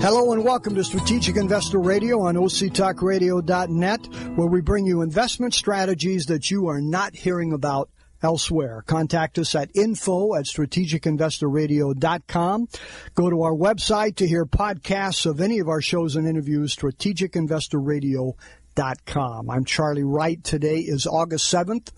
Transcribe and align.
Hello 0.00 0.32
and 0.32 0.42
welcome 0.42 0.74
to 0.76 0.82
Strategic 0.82 1.36
Investor 1.36 1.78
Radio 1.78 2.22
on 2.22 2.34
OCTalkRadio.net, 2.34 4.06
where 4.34 4.46
we 4.46 4.62
bring 4.62 4.86
you 4.86 5.02
investment 5.02 5.52
strategies 5.52 6.24
that 6.24 6.50
you 6.50 6.68
are 6.68 6.80
not 6.80 7.14
hearing 7.14 7.52
about 7.52 7.90
elsewhere. 8.22 8.82
Contact 8.86 9.38
us 9.38 9.54
at 9.54 9.68
info 9.76 10.34
at 10.34 10.46
strategicinvestorradio.com. 10.46 12.68
Go 13.14 13.28
to 13.28 13.42
our 13.42 13.52
website 13.52 14.16
to 14.16 14.26
hear 14.26 14.46
podcasts 14.46 15.26
of 15.26 15.38
any 15.38 15.58
of 15.58 15.68
our 15.68 15.82
shows 15.82 16.16
and 16.16 16.26
interviews, 16.26 16.74
strategicinvestorradio.com. 16.74 18.36
I'm 18.80 19.64
Charlie 19.66 20.04
Wright. 20.04 20.42
Today 20.42 20.78
is 20.78 21.06
August 21.06 21.52
7th. 21.52 21.90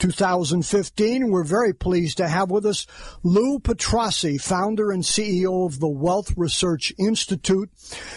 2015. 0.00 1.30
We're 1.30 1.44
very 1.44 1.72
pleased 1.72 2.16
to 2.16 2.26
have 2.26 2.50
with 2.50 2.66
us 2.66 2.88
Lou 3.22 3.60
Petrossi, 3.60 4.40
founder 4.40 4.90
and 4.90 5.04
CEO 5.04 5.64
of 5.64 5.78
the 5.78 5.88
Wealth 5.88 6.32
Research 6.36 6.92
Institute. 6.98 7.70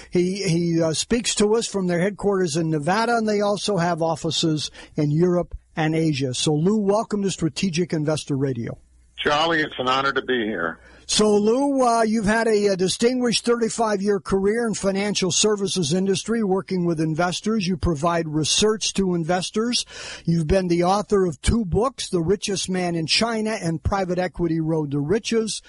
He, 0.09 0.41
he 0.41 0.81
uh, 0.81 0.93
speaks 0.93 1.35
to 1.35 1.53
us 1.55 1.67
from 1.67 1.85
their 1.85 1.99
headquarters 1.99 2.57
in 2.57 2.71
Nevada, 2.71 3.17
and 3.17 3.29
they 3.29 3.41
also 3.41 3.77
have 3.77 4.01
offices 4.01 4.71
in 4.95 5.11
Europe 5.11 5.55
and 5.75 5.95
Asia. 5.95 6.33
So, 6.33 6.53
Lou, 6.53 6.79
welcome 6.79 7.21
to 7.21 7.29
Strategic 7.29 7.93
Investor 7.93 8.35
Radio. 8.35 8.79
Charlie, 9.17 9.61
it's 9.61 9.77
an 9.77 9.87
honor 9.87 10.11
to 10.11 10.23
be 10.23 10.43
here. 10.45 10.79
So, 11.09 11.38
Lou, 11.38 11.83
uh, 11.83 12.03
you've 12.03 12.25
had 12.25 12.47
a, 12.47 12.67
a 12.67 12.75
distinguished 12.75 13.45
35 13.45 14.02
year 14.02 14.19
career 14.19 14.67
in 14.67 14.73
financial 14.73 15.31
services 15.31 15.94
industry 15.94 16.44
working 16.44 16.86
with 16.86 16.99
investors. 16.99 17.66
You 17.66 17.77
provide 17.77 18.27
research 18.27 18.94
to 18.95 19.16
investors. 19.16 19.86
You've 20.25 20.47
been 20.47 20.67
the 20.67 20.83
author 20.83 21.25
of 21.25 21.41
two 21.41 21.64
books, 21.64 22.09
The 22.09 22.22
Richest 22.22 22.69
Man 22.69 22.94
in 22.94 23.08
China 23.08 23.52
and 23.52 23.81
Private 23.81 24.19
Equity 24.19 24.59
Road 24.59 24.91
to 24.91 24.99
Riches. 24.99 25.61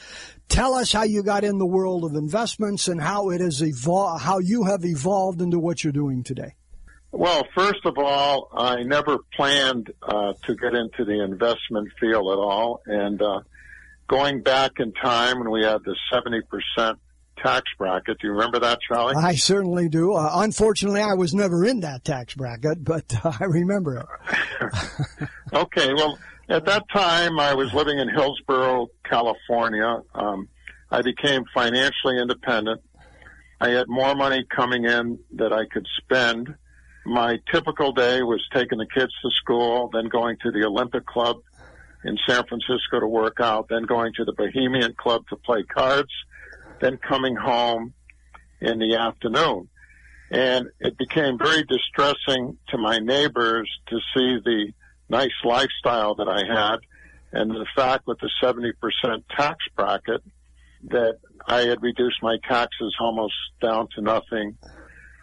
Tell 0.48 0.75
us 0.75 0.91
how 0.91 1.05
you 1.05 1.22
got 1.22 1.45
in 1.45 1.58
the 1.58 1.67
world 1.67 2.05
of 2.05 2.17
investments 2.17 2.89
and 2.89 3.00
how 3.00 3.30
it 3.30 3.41
has 3.41 3.62
evolved, 3.62 4.25
how 4.25 4.41
you 4.41 4.64
have 4.64 4.84
evolved 4.84 5.41
into 5.41 5.61
what 5.61 5.84
you're 5.84 5.92
doing 5.92 6.25
today. 6.25 6.56
Well, 7.12 7.47
first 7.55 7.86
of 7.86 7.97
all, 7.97 8.48
I 8.52 8.83
never 8.83 9.19
planned 9.36 9.92
uh, 10.02 10.33
to 10.45 10.56
get 10.56 10.75
into 10.75 11.05
the 11.05 11.23
investment 11.23 11.91
field 12.00 12.33
at 12.33 12.39
all, 12.39 12.83
and 12.86 13.23
uh, 13.23 13.41
going 14.09 14.42
back 14.42 14.73
in 14.78 14.92
time 14.92 15.39
when 15.39 15.51
we 15.51 15.62
had 15.62 15.78
the 15.84 15.97
70% 16.12 16.97
tax 17.42 17.64
bracket. 17.78 18.19
Do 18.19 18.27
you 18.27 18.33
remember 18.33 18.59
that, 18.61 18.81
Charlie? 18.81 19.14
I 19.17 19.34
certainly 19.34 19.89
do. 19.89 20.14
Uh, 20.14 20.31
unfortunately, 20.34 21.01
I 21.01 21.14
was 21.14 21.35
never 21.35 21.64
in 21.64 21.80
that 21.80 22.05
tax 22.05 22.35
bracket, 22.35 22.83
but 22.83 23.05
uh, 23.24 23.33
I 23.41 23.45
remember 23.45 23.98
it. 23.98 25.29
okay, 25.52 25.92
well, 25.95 26.18
at 26.48 26.64
that 26.64 26.85
time, 26.92 27.39
I 27.39 27.55
was 27.55 27.73
living 27.74 27.98
in 27.98 28.08
Hillsborough, 28.08 28.89
California. 29.05 30.02
Um, 30.14 30.48
I 30.91 31.02
became 31.02 31.45
financially 31.52 32.18
independent. 32.20 32.80
I 33.61 33.70
had 33.70 33.89
more 33.89 34.14
money 34.14 34.45
coming 34.45 34.85
in 34.85 35.18
that 35.35 35.52
I 35.52 35.67
could 35.67 35.86
spend. 35.98 36.55
My 37.05 37.39
typical 37.52 37.92
day 37.92 38.23
was 38.23 38.45
taking 38.52 38.79
the 38.79 38.86
kids 38.86 39.13
to 39.23 39.30
school, 39.33 39.91
then 39.92 40.08
going 40.08 40.36
to 40.42 40.51
the 40.51 40.64
Olympic 40.64 41.07
Club 41.07 41.39
in 42.05 42.17
San 42.29 42.45
Francisco 42.47 43.01
to 43.01 43.07
work 43.07 43.41
out, 43.41 43.69
then 43.69 43.83
going 43.83 44.13
to 44.14 44.25
the 44.25 44.33
Bohemian 44.33 44.95
Club 44.95 45.25
to 45.29 45.36
play 45.36 45.63
cards, 45.64 46.11
then 46.81 46.98
coming 46.98 47.36
home 47.36 47.92
in 48.61 48.79
the 48.79 48.97
afternoon. 48.97 49.69
And 50.31 50.69
it 50.81 50.98
became 50.98 51.39
very 51.39 51.64
distressing 51.64 52.59
to 52.69 52.79
my 52.79 52.98
neighbors 52.98 53.70
to 53.89 53.97
see 54.14 54.39
the 54.45 54.73
nice 55.09 55.31
lifestyle 55.45 56.14
that 56.17 56.29
I 56.29 56.45
had 56.47 56.77
and 57.33 57.51
the 57.51 57.67
fact 57.75 58.07
with 58.07 58.19
the 58.20 58.30
70% 58.42 58.73
tax 59.36 59.57
bracket 59.77 60.23
that 60.91 61.19
I 61.47 61.61
had 61.61 61.83
reduced 61.83 62.23
my 62.23 62.36
taxes 62.48 62.95
almost 63.01 63.35
down 63.61 63.89
to 63.95 64.03
nothing 64.03 64.57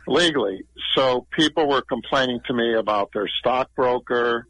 legally. 0.07 0.65
So 0.95 1.27
people 1.31 1.67
were 1.67 1.81
complaining 1.81 2.41
to 2.47 2.53
me 2.53 2.73
about 2.73 3.11
their 3.13 3.27
stockbroker, 3.39 4.47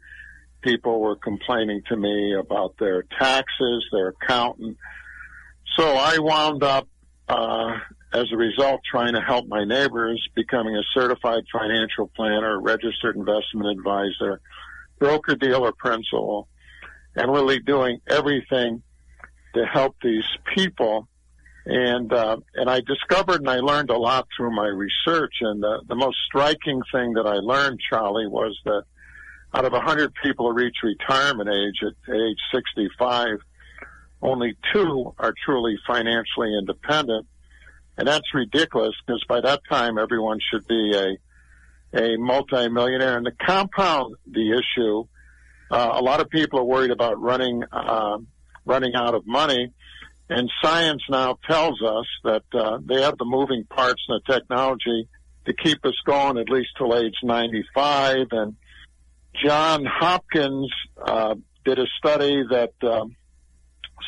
people 0.66 1.00
were 1.00 1.16
complaining 1.16 1.82
to 1.88 1.96
me 1.96 2.34
about 2.34 2.74
their 2.78 3.04
taxes, 3.18 3.86
their 3.92 4.08
accountant. 4.08 4.76
So 5.78 5.84
I 5.84 6.18
wound 6.18 6.62
up, 6.64 6.88
uh, 7.28 7.78
as 8.12 8.26
a 8.32 8.36
result, 8.36 8.80
trying 8.90 9.14
to 9.14 9.20
help 9.20 9.46
my 9.46 9.64
neighbors, 9.64 10.20
becoming 10.34 10.76
a 10.76 10.82
certified 10.92 11.44
financial 11.52 12.10
planner, 12.16 12.60
registered 12.60 13.16
investment 13.16 13.78
advisor, 13.78 14.40
broker 14.98 15.36
dealer 15.36 15.72
principal, 15.72 16.48
and 17.14 17.30
really 17.30 17.60
doing 17.60 18.00
everything 18.08 18.82
to 19.54 19.64
help 19.64 19.96
these 20.02 20.26
people. 20.54 21.08
And 21.64 22.12
uh, 22.12 22.36
and 22.54 22.70
I 22.70 22.80
discovered 22.80 23.40
and 23.40 23.50
I 23.50 23.56
learned 23.56 23.90
a 23.90 23.98
lot 23.98 24.28
through 24.36 24.54
my 24.54 24.66
research. 24.66 25.34
And 25.40 25.62
the, 25.62 25.82
the 25.88 25.96
most 25.96 26.16
striking 26.26 26.80
thing 26.92 27.14
that 27.14 27.26
I 27.26 27.36
learned, 27.36 27.80
Charlie, 27.90 28.28
was 28.28 28.56
that 28.64 28.84
out 29.56 29.64
of 29.64 29.72
100 29.72 30.12
people 30.22 30.50
who 30.50 30.54
reach 30.54 30.76
retirement 30.82 31.48
age 31.48 31.80
at 31.82 32.14
age 32.14 32.36
65, 32.54 33.38
only 34.20 34.54
two 34.74 35.14
are 35.18 35.32
truly 35.46 35.78
financially 35.86 36.54
independent. 36.58 37.26
And 37.96 38.06
that's 38.06 38.34
ridiculous 38.34 38.92
because 39.06 39.24
by 39.26 39.40
that 39.40 39.62
time 39.66 39.96
everyone 39.96 40.40
should 40.50 40.66
be 40.66 40.92
a, 40.94 41.98
a 41.98 42.18
multimillionaire. 42.18 43.16
And 43.16 43.24
to 43.24 43.32
compound 43.32 44.16
the 44.30 44.52
issue, 44.52 45.06
uh, 45.70 45.92
a 45.94 46.02
lot 46.02 46.20
of 46.20 46.28
people 46.28 46.60
are 46.60 46.64
worried 46.64 46.90
about 46.90 47.18
running, 47.18 47.64
uh, 47.72 48.18
running 48.66 48.94
out 48.94 49.14
of 49.14 49.26
money. 49.26 49.72
And 50.28 50.50
science 50.62 51.02
now 51.08 51.38
tells 51.48 51.80
us 51.80 52.06
that 52.24 52.44
uh, 52.52 52.78
they 52.84 53.00
have 53.00 53.16
the 53.16 53.24
moving 53.24 53.64
parts 53.64 54.02
and 54.06 54.20
the 54.20 54.34
technology 54.34 55.08
to 55.46 55.54
keep 55.54 55.82
us 55.86 55.94
going 56.04 56.36
at 56.36 56.50
least 56.50 56.70
till 56.76 56.94
age 56.94 57.14
95. 57.22 58.26
And 58.32 58.56
John 59.44 59.84
Hopkins 59.84 60.70
uh, 61.04 61.34
did 61.64 61.78
a 61.78 61.86
study 61.98 62.42
that 62.50 62.72
um, 62.82 63.16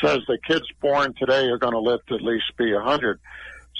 says 0.03 0.21
the 0.27 0.39
kids 0.47 0.65
born 0.81 1.15
today 1.19 1.47
are 1.47 1.59
going 1.59 1.73
to 1.73 1.81
live 1.81 2.05
to 2.07 2.15
at 2.15 2.23
least 2.23 2.45
be 2.57 2.73
100. 2.73 3.21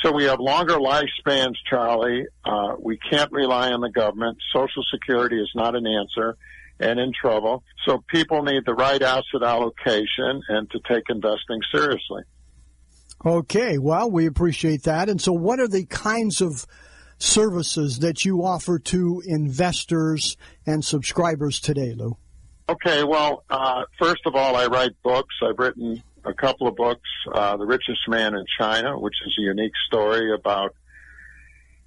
So 0.03 0.13
we 0.13 0.25
have 0.25 0.39
longer 0.39 0.75
lifespans, 0.75 1.55
Charlie. 1.69 2.27
Uh, 2.45 2.77
we 2.79 2.99
can't 3.11 3.33
rely 3.33 3.73
on 3.73 3.81
the 3.81 3.91
government. 3.91 4.39
Social 4.53 4.85
Security 4.93 5.41
is 5.41 5.51
not 5.55 5.75
an 5.75 5.87
answer 5.87 6.37
and 6.81 7.01
in 7.01 7.13
trouble. 7.13 7.65
So 7.85 8.05
people 8.09 8.43
need 8.43 8.65
the 8.65 8.75
right 8.75 9.03
asset 9.03 9.43
allocation 9.43 10.43
and 10.49 10.71
to 10.71 10.79
take 10.89 11.05
investing 11.09 11.61
seriously. 11.75 12.23
Okay, 13.27 13.79
well, 13.79 14.09
we 14.09 14.27
appreciate 14.27 14.85
that. 14.85 15.09
And 15.09 15.21
so, 15.21 15.33
what 15.33 15.59
are 15.59 15.67
the 15.67 15.85
kinds 15.87 16.41
of 16.41 16.65
services 17.19 17.99
that 17.99 18.25
you 18.25 18.45
offer 18.45 18.79
to 18.79 19.23
investors 19.27 20.37
and 20.67 20.85
subscribers 20.85 21.61
today, 21.61 21.95
Lou? 21.95 22.17
Okay, 22.69 23.03
well, 23.03 23.45
uh, 23.51 23.85
first 23.99 24.21
of 24.27 24.35
all, 24.35 24.57
I 24.57 24.67
write 24.67 24.93
books. 25.03 25.35
I've 25.43 25.59
written 25.59 26.03
a 26.25 26.35
couple 26.35 26.69
of 26.69 26.77
books, 26.77 27.09
uh, 27.33 27.57
The 27.57 27.65
Richest 27.67 28.01
Man 28.09 28.35
in 28.35 28.45
China, 28.59 28.99
which 28.99 29.15
is 29.27 29.35
a 29.39 29.43
unique 29.43 29.73
story 29.87 30.33
about 30.35 30.75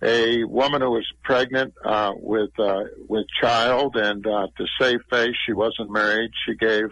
a 0.01 0.43
woman 0.43 0.81
who 0.81 0.91
was 0.91 1.05
pregnant 1.23 1.75
uh, 1.85 2.13
with 2.15 2.49
uh, 2.57 2.85
with 3.07 3.25
child, 3.39 3.95
and 3.95 4.25
uh, 4.25 4.47
to 4.57 4.65
save 4.79 4.99
face, 5.11 5.35
she 5.45 5.53
wasn't 5.53 5.91
married. 5.91 6.31
She 6.47 6.55
gave 6.55 6.85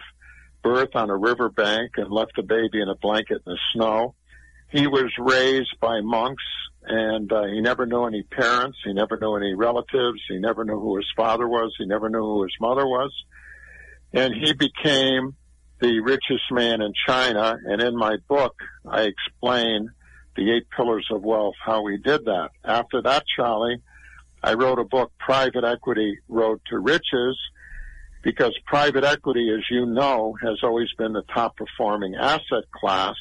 birth 0.62 0.96
on 0.96 1.10
a 1.10 1.18
riverbank 1.18 1.94
and 1.98 2.12
left 2.12 2.34
the 2.36 2.44
baby 2.44 2.82
in 2.82 2.90
a 2.90 2.96
blanket 2.96 3.42
in 3.48 3.54
the 3.54 3.58
snow. 3.74 4.14
He 4.70 4.88
was 4.88 5.12
raised 5.18 5.80
by 5.80 6.02
monks 6.02 6.44
and 6.84 7.32
uh, 7.32 7.44
he 7.44 7.62
never 7.62 7.86
knew 7.86 8.06
any 8.06 8.24
parents. 8.24 8.78
He 8.84 8.94
never 8.94 9.18
knew 9.18 9.36
any 9.36 9.54
relatives. 9.54 10.22
He 10.28 10.40
never 10.40 10.64
knew 10.64 10.80
who 10.80 10.98
his 10.98 11.08
father 11.16 11.48
was. 11.48 11.74
He 11.78 11.86
never 11.86 12.10
knew 12.10 12.22
who 12.22 12.44
his 12.44 12.56
mother 12.60 12.86
was. 12.86 13.12
And 14.14 14.34
he 14.34 14.54
became 14.54 15.36
the 15.82 16.00
richest 16.00 16.52
man 16.52 16.82
in 16.82 16.94
China. 17.08 17.58
And 17.66 17.82
in 17.82 17.96
my 17.96 18.18
book, 18.28 18.56
I 18.88 19.04
explain 19.04 19.92
the 20.36 20.52
eight 20.56 20.68
pillars 20.76 21.08
of 21.12 21.22
wealth, 21.22 21.56
how 21.64 21.86
he 21.88 21.98
did 21.98 22.26
that. 22.26 22.50
After 22.64 23.02
that, 23.02 23.24
Charlie, 23.36 23.82
I 24.42 24.54
wrote 24.54 24.80
a 24.80 24.86
book, 24.86 25.12
Private 25.20 25.64
Equity 25.64 26.20
Road 26.28 26.62
to 26.68 26.80
Riches, 26.80 27.38
because 28.24 28.58
private 28.66 29.04
equity, 29.04 29.54
as 29.54 29.64
you 29.70 29.86
know, 29.86 30.36
has 30.42 30.60
always 30.64 30.90
been 30.98 31.14
the 31.14 31.24
top 31.34 31.56
performing 31.58 32.16
asset 32.16 32.64
class. 32.74 33.16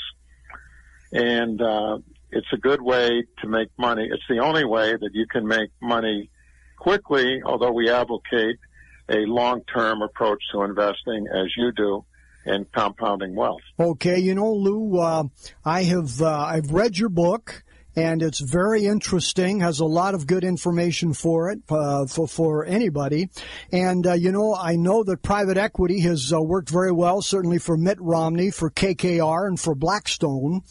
And, 1.12 1.60
uh, 1.60 1.98
it's 2.30 2.52
a 2.52 2.56
good 2.56 2.82
way 2.82 3.24
to 3.40 3.48
make 3.48 3.68
money. 3.78 4.08
It's 4.10 4.22
the 4.28 4.40
only 4.40 4.64
way 4.64 4.92
that 4.92 5.10
you 5.14 5.26
can 5.26 5.46
make 5.46 5.70
money 5.80 6.30
quickly, 6.78 7.42
although 7.44 7.72
we 7.72 7.90
advocate 7.90 8.58
a 9.08 9.20
long-term 9.20 10.02
approach 10.02 10.42
to 10.52 10.62
investing 10.62 11.26
as 11.32 11.46
you 11.56 11.72
do 11.72 12.04
and 12.44 12.70
compounding 12.72 13.34
wealth. 13.34 13.62
Okay, 13.80 14.18
you 14.18 14.34
know, 14.34 14.52
Lou, 14.52 14.98
uh, 15.00 15.24
I 15.64 15.84
have 15.84 16.20
uh, 16.20 16.38
I've 16.38 16.72
read 16.72 16.98
your 16.98 17.08
book 17.08 17.64
and 17.98 18.22
it's 18.22 18.38
very 18.38 18.86
interesting. 18.86 19.58
Has 19.58 19.80
a 19.80 19.84
lot 19.84 20.14
of 20.14 20.28
good 20.28 20.44
information 20.44 21.12
for 21.14 21.50
it 21.50 21.58
uh, 21.68 22.06
for 22.06 22.28
for 22.28 22.64
anybody. 22.64 23.28
And 23.72 24.06
uh, 24.06 24.12
you 24.12 24.30
know, 24.30 24.54
I 24.54 24.76
know 24.76 25.02
that 25.02 25.22
private 25.22 25.56
equity 25.56 26.00
has 26.00 26.32
uh, 26.32 26.40
worked 26.40 26.70
very 26.70 26.92
well, 26.92 27.22
certainly 27.22 27.58
for 27.58 27.76
Mitt 27.76 28.00
Romney, 28.00 28.52
for 28.52 28.70
KKR, 28.70 29.48
and 29.48 29.58
for 29.58 29.74
Blackstone. 29.74 30.62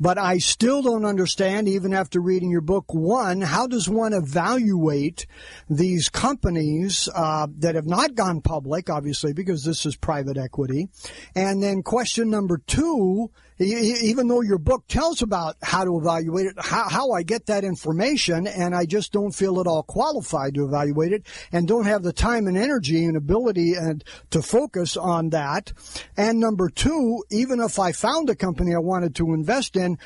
But 0.00 0.18
I 0.18 0.38
still 0.38 0.82
don't 0.82 1.04
understand, 1.04 1.68
even 1.68 1.94
after 1.94 2.20
reading 2.20 2.50
your 2.50 2.60
book. 2.60 2.92
One, 2.92 3.40
how 3.40 3.68
does 3.68 3.88
one 3.88 4.12
evaluate 4.12 5.26
these 5.70 6.08
companies 6.08 7.08
uh, 7.14 7.46
that 7.58 7.76
have 7.76 7.86
not 7.86 8.16
gone 8.16 8.40
public, 8.40 8.90
obviously, 8.90 9.32
because 9.32 9.62
this 9.62 9.86
is 9.86 9.94
private 9.94 10.36
equity? 10.36 10.88
And 11.36 11.62
then 11.62 11.84
question 11.84 12.30
number 12.30 12.58
two 12.58 13.30
even 13.58 14.26
though 14.26 14.40
your 14.40 14.58
book 14.58 14.84
tells 14.88 15.22
about 15.22 15.56
how 15.62 15.84
to 15.84 15.96
evaluate 15.98 16.46
it, 16.46 16.54
how, 16.58 16.88
how 16.88 17.12
I 17.12 17.22
get 17.22 17.46
that 17.46 17.62
information, 17.64 18.46
and 18.46 18.74
I 18.74 18.84
just 18.84 19.12
don't 19.12 19.32
feel 19.32 19.60
at 19.60 19.66
all 19.66 19.82
qualified 19.82 20.54
to 20.54 20.64
evaluate 20.64 21.12
it, 21.12 21.26
and 21.52 21.68
don't 21.68 21.86
have 21.86 22.02
the 22.02 22.12
time 22.12 22.46
and 22.46 22.56
energy 22.56 23.04
and 23.04 23.16
ability 23.16 23.74
and 23.74 24.02
to 24.30 24.42
focus 24.42 24.96
on 24.96 25.30
that. 25.30 25.72
And 26.16 26.40
number 26.40 26.68
two, 26.68 27.22
even 27.30 27.60
if 27.60 27.78
I 27.78 27.92
found 27.92 28.28
a 28.28 28.34
company 28.34 28.74
I 28.74 28.78
wanted 28.78 29.14
to 29.16 29.34
invest 29.34 29.76
in, 29.76 29.98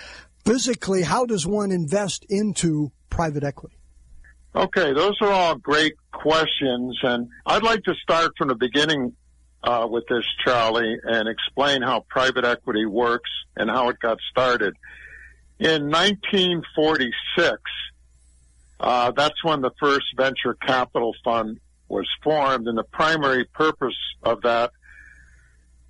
physically, 0.45 1.03
how 1.03 1.25
does 1.25 1.47
one 1.47 1.71
invest 1.71 2.27
into 2.29 2.93
private 3.09 3.45
equity? 3.45 3.77
Okay, 4.55 4.93
those 4.93 5.17
are 5.21 5.31
all 5.31 5.55
great 5.57 5.95
questions, 6.13 6.99
and 7.03 7.29
I'd 7.47 7.63
like 7.63 7.85
to 7.85 7.95
start 8.03 8.33
from 8.37 8.49
the 8.49 8.55
beginning 8.55 9.15
uh, 9.63 9.87
with 9.91 10.07
this, 10.09 10.25
Charlie, 10.45 10.99
and 11.03 11.29
explain 11.29 11.83
how 11.83 12.05
private 12.09 12.45
equity 12.45 12.87
works 12.87 13.31
and 13.57 13.69
how 13.71 13.89
it 13.89 13.99
got 13.99 14.19
started. 14.31 14.75
In 15.59 15.91
1946, 15.91 17.61
uh, 18.81 19.11
that's 19.11 19.43
when 19.43 19.61
the 19.61 19.73
first 19.81 20.07
venture 20.17 20.55
capital 20.55 21.15
fund 21.25 21.59
was 21.89 22.07
formed, 22.23 22.69
and 22.69 22.79
the 22.79 22.85
primary 22.85 23.45
purpose 23.45 23.97
of 24.23 24.43
that 24.43 24.71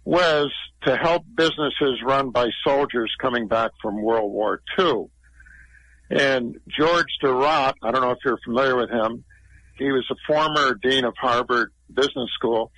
was 0.04 0.50
to 0.82 0.96
help 0.96 1.24
businesses 1.34 2.00
run 2.02 2.30
by 2.30 2.48
soldiers 2.64 3.14
coming 3.20 3.46
back 3.46 3.72
from 3.82 4.00
World 4.00 4.32
War 4.32 4.62
II. 4.78 5.10
And 6.08 6.58
George 6.66 7.18
Doriot, 7.20 7.74
I 7.82 7.90
don't 7.90 8.00
know 8.00 8.12
if 8.12 8.18
you're 8.24 8.38
familiar 8.42 8.76
with 8.76 8.90
him, 8.90 9.24
he 9.76 9.92
was 9.92 10.06
a 10.10 10.16
former 10.26 10.74
dean 10.74 11.04
of 11.04 11.14
Harvard 11.18 11.72
Business 11.92 12.30
School 12.34 12.72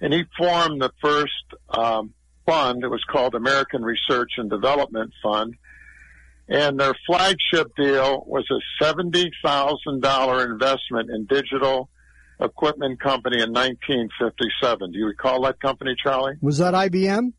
and 0.00 0.12
he 0.12 0.24
formed 0.36 0.80
the 0.80 0.92
first 1.02 1.32
um, 1.68 2.14
fund. 2.46 2.82
It 2.84 2.88
was 2.88 3.04
called 3.04 3.34
American 3.34 3.82
Research 3.82 4.32
and 4.36 4.48
Development 4.50 5.12
Fund, 5.22 5.54
and 6.48 6.80
their 6.80 6.94
flagship 7.06 7.74
deal 7.76 8.24
was 8.26 8.46
a 8.50 8.84
seventy 8.84 9.30
thousand 9.44 10.02
dollar 10.02 10.44
investment 10.50 11.10
in 11.10 11.26
digital 11.26 11.90
equipment 12.40 13.00
company 13.00 13.42
in 13.42 13.52
1957. 13.52 14.92
Do 14.92 14.98
you 14.98 15.06
recall 15.06 15.42
that 15.42 15.60
company, 15.60 15.94
Charlie? 16.02 16.36
Was 16.40 16.58
that 16.58 16.74
IBM? 16.74 17.32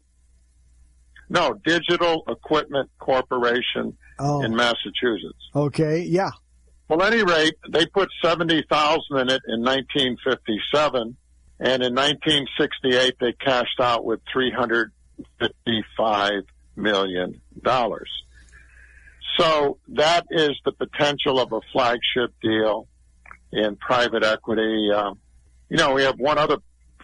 No, 1.30 1.54
Digital 1.66 2.24
Equipment 2.28 2.90
Corporation 3.00 3.98
oh. 4.20 4.44
in 4.44 4.56
Massachusetts. 4.56 5.40
Okay, 5.56 6.02
yeah. 6.02 6.32
Well, 6.88 7.02
at 7.04 7.14
any 7.14 7.24
rate, 7.24 7.56
they 7.70 7.86
put 7.86 8.10
70,000 8.22 9.00
in 9.12 9.30
it 9.30 9.42
in 9.48 9.62
1957 9.62 11.16
and 11.64 11.84
in 11.84 11.94
1968, 11.94 13.18
they 13.20 13.34
cashed 13.34 13.80
out 13.80 14.04
with 14.04 14.20
$355 14.36 16.42
million. 16.76 17.40
So 19.38 19.78
that 19.90 20.26
is 20.32 20.60
the 20.66 20.72
potential 20.72 21.40
of 21.40 21.54
a 21.54 21.62
flagship 21.72 22.34
deal 22.42 22.88
in 23.52 23.76
private 23.76 24.24
equity. 24.24 24.90
Uh, 24.92 25.14
you 25.70 25.78
know, 25.78 25.94
we 25.94 26.02
have 26.02 26.18
one 26.18 26.40
other 26.40 26.58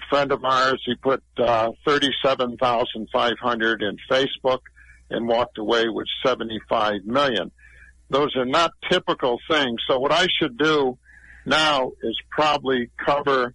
friend 0.09 0.31
of 0.31 0.44
ours. 0.44 0.81
He 0.88 0.95
put 0.95 1.21
uh, 1.38 1.74
37,500 1.86 3.83
in 3.83 3.98
Facebook 4.09 4.62
and 5.12 5.27
walked 5.27 5.59
away 5.59 5.88
with 5.88 6.07
75 6.25 7.06
million. 7.06 7.51
Those 8.09 8.36
are 8.36 8.45
not 8.45 8.71
typical 8.89 9.38
things. 9.48 9.81
So 9.88 10.00
what 10.00 10.12
I 10.12 10.25
should 10.42 10.57
do 10.57 10.98
now 11.45 11.92
is 12.01 12.18
probably 12.31 12.89
cover 13.06 13.54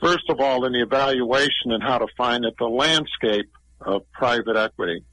first 0.00 0.28
of 0.28 0.40
all, 0.40 0.64
in 0.64 0.72
the 0.72 0.82
evaluation 0.82 1.72
and 1.72 1.82
how 1.82 1.98
to 1.98 2.06
find 2.16 2.44
it, 2.44 2.54
the 2.58 2.66
landscape 2.66 3.50
of 3.80 4.02
private 4.12 4.56
equity. 4.56 5.04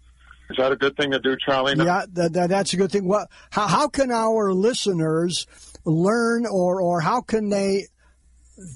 Is 0.49 0.57
that 0.57 0.71
a 0.71 0.75
good 0.75 0.95
thing 0.95 1.11
to 1.11 1.19
do, 1.19 1.35
Charlie? 1.43 1.73
Yeah, 1.75 2.05
that, 2.13 2.33
that, 2.33 2.49
that's 2.49 2.73
a 2.73 2.77
good 2.77 2.91
thing. 2.91 3.07
What, 3.07 3.29
how, 3.49 3.67
how 3.67 3.87
can 3.87 4.11
our 4.11 4.53
listeners 4.53 5.47
learn 5.85 6.45
or, 6.45 6.81
or 6.81 7.01
how 7.01 7.21
can 7.21 7.49
they 7.49 7.87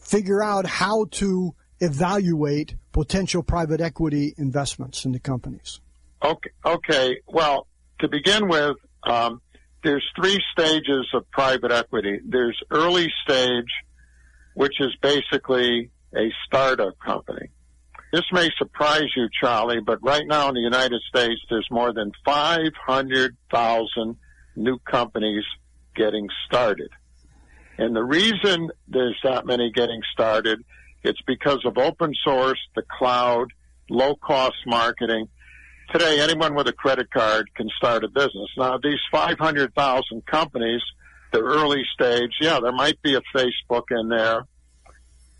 figure 0.03 0.41
out 0.41 0.65
how 0.65 1.05
to 1.11 1.53
evaluate 1.79 2.75
potential 2.91 3.43
private 3.43 3.81
equity 3.81 4.33
investments 4.37 5.05
in 5.05 5.11
the 5.11 5.19
companies? 5.19 5.79
Okay. 6.23 6.49
Okay. 6.65 7.17
Well, 7.27 7.67
to 7.99 8.07
begin 8.07 8.47
with, 8.47 8.77
um, 9.03 9.41
there's 9.83 10.03
three 10.15 10.37
stages 10.51 11.07
of 11.13 11.29
private 11.31 11.71
equity. 11.71 12.19
There's 12.25 12.59
early 12.69 13.07
stage, 13.23 13.69
which 14.55 14.81
is 14.81 14.89
basically 15.01 15.91
a 16.15 16.31
startup 16.45 16.97
company. 16.99 17.49
This 18.11 18.25
may 18.31 18.49
surprise 18.57 19.09
you, 19.15 19.29
Charlie, 19.39 19.81
but 19.85 19.99
right 20.01 20.25
now 20.25 20.49
in 20.49 20.55
the 20.55 20.61
United 20.61 21.01
States, 21.07 21.39
there's 21.49 21.67
more 21.69 21.93
than 21.93 22.11
500,000 22.25 24.15
new 24.55 24.79
companies 24.79 25.43
getting 25.95 26.27
started. 26.47 26.89
And 27.77 27.95
the 27.95 28.03
reason 28.03 28.71
there's 28.87 29.17
that 29.23 29.45
many 29.45 29.71
getting 29.71 30.01
started, 30.11 30.63
it's 31.03 31.21
because 31.27 31.63
of 31.65 31.77
open 31.77 32.13
source, 32.23 32.59
the 32.75 32.81
cloud, 32.97 33.53
low 33.89 34.15
cost 34.15 34.57
marketing. 34.65 35.29
Today, 35.91 36.19
anyone 36.19 36.55
with 36.55 36.67
a 36.67 36.73
credit 36.73 37.11
card 37.11 37.53
can 37.55 37.69
start 37.77 38.03
a 38.03 38.07
business. 38.07 38.49
Now, 38.57 38.79
these 38.81 38.99
500,000 39.11 40.25
companies, 40.25 40.81
the 41.31 41.41
early 41.41 41.83
stage, 41.93 42.31
yeah, 42.41 42.59
there 42.59 42.71
might 42.71 43.01
be 43.03 43.15
a 43.15 43.21
Facebook 43.35 43.85
in 43.91 44.09
there 44.09 44.45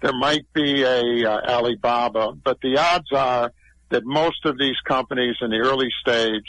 there 0.01 0.13
might 0.13 0.45
be 0.53 0.83
a 0.83 1.29
uh, 1.29 1.41
Alibaba, 1.47 2.33
but 2.33 2.59
the 2.61 2.77
odds 2.77 3.11
are 3.11 3.51
that 3.89 4.05
most 4.05 4.45
of 4.45 4.57
these 4.57 4.75
companies 4.87 5.35
in 5.41 5.49
the 5.49 5.57
early 5.57 5.89
stage 6.01 6.45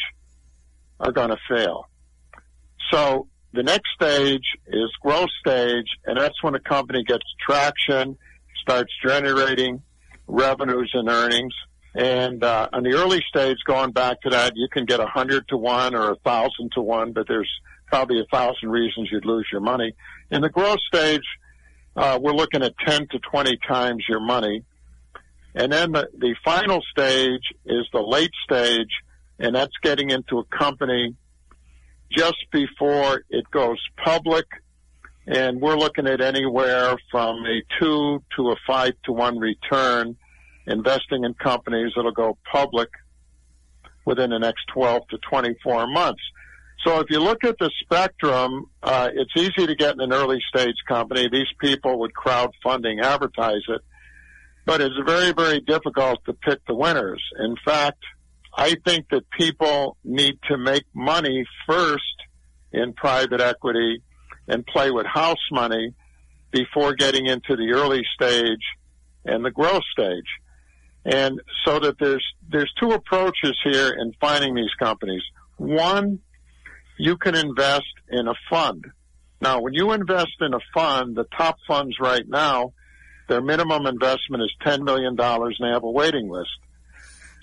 are 0.99 1.13
going 1.13 1.31
to 1.31 1.39
fail. 1.49 1.89
So 2.93 3.29
the 3.53 3.63
next 3.63 3.89
stage 3.95 4.45
is 4.67 4.91
growth 5.03 5.31
stage, 5.41 5.87
and 6.05 6.19
that's 6.19 6.43
when 6.43 6.55
a 6.55 6.61
company 6.61 7.03
gets 7.05 7.25
traction, 7.45 8.17
starts 8.63 8.93
generating 9.05 9.83
revenues 10.27 10.91
and 10.95 11.09
earnings. 11.09 11.55
And 11.95 12.45
uh, 12.45 12.69
on 12.73 12.85
the 12.85 12.95
early 12.95 13.21
stage, 13.29 13.57
going 13.67 13.91
back 13.91 14.21
to 14.23 14.31
that, 14.31 14.53
you 14.55 14.69
can 14.71 14.85
get 14.85 15.01
a 15.01 15.07
hundred 15.07 15.49
to 15.49 15.57
one 15.57 15.95
or 15.95 16.13
a 16.13 16.17
thousand 16.17 16.73
to 16.75 16.81
one, 16.81 17.13
but 17.13 17.27
there's 17.27 17.51
probably 17.87 18.21
a 18.21 18.27
thousand 18.31 18.71
reasons 18.71 19.09
you'd 19.11 19.25
lose 19.25 19.49
your 19.51 19.61
money. 19.61 19.95
In 20.31 20.43
the 20.43 20.49
growth 20.49 20.79
stage, 20.87 21.25
uh, 21.97 22.19
we're 22.21 22.35
looking 22.35 22.63
at 22.63 22.75
10 22.87 23.09
to 23.09 23.19
20 23.19 23.59
times 23.69 24.05
your 24.09 24.21
money. 24.21 24.65
And 25.55 25.73
then 25.73 25.93
the, 25.93 26.09
the 26.17 26.35
final 26.45 26.81
stage 26.91 27.43
is 27.65 27.87
the 27.93 28.01
late 28.01 28.31
stage, 28.45 28.91
and 29.39 29.55
that's 29.55 29.73
getting 29.83 30.11
into 30.11 30.39
a 30.39 30.45
company 30.45 31.17
just 32.11 32.37
before 32.53 33.23
it 33.31 33.51
goes 33.51 33.79
public. 34.03 34.47
And 35.27 35.61
we're 35.61 35.77
looking 35.77 36.07
at 36.07 36.21
anywhere 36.21 36.97
from 37.11 37.45
a 37.45 37.63
two 37.79 38.23
to 38.37 38.51
a 38.51 38.57
five 38.67 38.95
to 39.05 39.13
one 39.13 39.39
return 39.39 40.17
investing 40.67 41.25
in 41.25 41.35
companies 41.35 41.93
that'll 41.97 42.13
go 42.13 42.39
public 42.51 42.89
within 44.05 44.31
the 44.31 44.39
next 44.39 44.67
12 44.73 45.09
to 45.09 45.19
24 45.19 45.87
months. 45.89 46.23
So 46.85 47.01
if 47.01 47.11
you 47.11 47.21
look 47.21 47.45
at 47.45 47.57
the 47.59 47.71
spectrum, 47.83 48.71
uh, 48.83 49.11
it's 49.13 49.33
easy 49.37 49.67
to 49.67 49.75
get 49.75 49.95
in 49.95 50.01
an 50.01 50.13
early 50.13 50.41
stage 50.49 50.77
company. 50.89 51.29
These 51.31 51.53
people 51.61 51.99
with 51.99 52.13
crowdfunding 52.13 53.03
advertise 53.03 53.63
it. 53.69 53.83
but 54.65 54.81
it's 54.81 54.95
very, 55.05 55.33
very 55.33 55.61
difficult 55.61 56.25
to 56.27 56.33
pick 56.33 56.65
the 56.67 56.75
winners. 56.75 57.23
In 57.39 57.57
fact, 57.65 58.03
I 58.57 58.77
think 58.85 59.09
that 59.11 59.29
people 59.31 59.97
need 60.05 60.39
to 60.49 60.57
make 60.57 60.85
money 60.95 61.45
first 61.67 62.03
in 62.73 62.93
private 62.95 63.41
equity 63.41 64.03
and 64.49 64.65
play 64.67 64.91
with 64.91 65.07
house 65.07 65.45
money 65.51 65.95
before 66.51 66.95
getting 66.95 67.27
into 67.27 67.57
the 67.57 67.73
early 67.75 68.03
stage 68.15 68.63
and 69.25 69.45
the 69.45 69.51
growth 69.51 69.83
stage. 69.93 70.27
And 71.05 71.41
so 71.65 71.79
that 71.81 71.99
there's, 71.99 72.25
there's 72.49 72.73
two 72.81 72.91
approaches 72.91 73.57
here 73.65 73.91
in 73.99 74.13
finding 74.21 74.55
these 74.55 74.75
companies. 74.79 75.23
One, 75.57 76.21
you 77.01 77.17
can 77.17 77.35
invest 77.35 77.95
in 78.11 78.29
a 78.29 78.35
fund. 78.51 78.85
Now, 79.41 79.63
when 79.63 79.73
you 79.73 79.93
invest 79.93 80.37
in 80.41 80.53
a 80.53 80.61
fund, 80.75 81.17
the 81.17 81.25
top 81.25 81.57
funds 81.67 81.97
right 81.99 82.29
now, 82.29 82.75
their 83.27 83.41
minimum 83.41 83.87
investment 83.87 84.43
is 84.43 84.53
$10 84.67 84.83
million 84.83 85.17
and 85.19 85.55
they 85.61 85.73
have 85.73 85.83
a 85.83 85.91
waiting 85.91 86.29
list. 86.29 86.51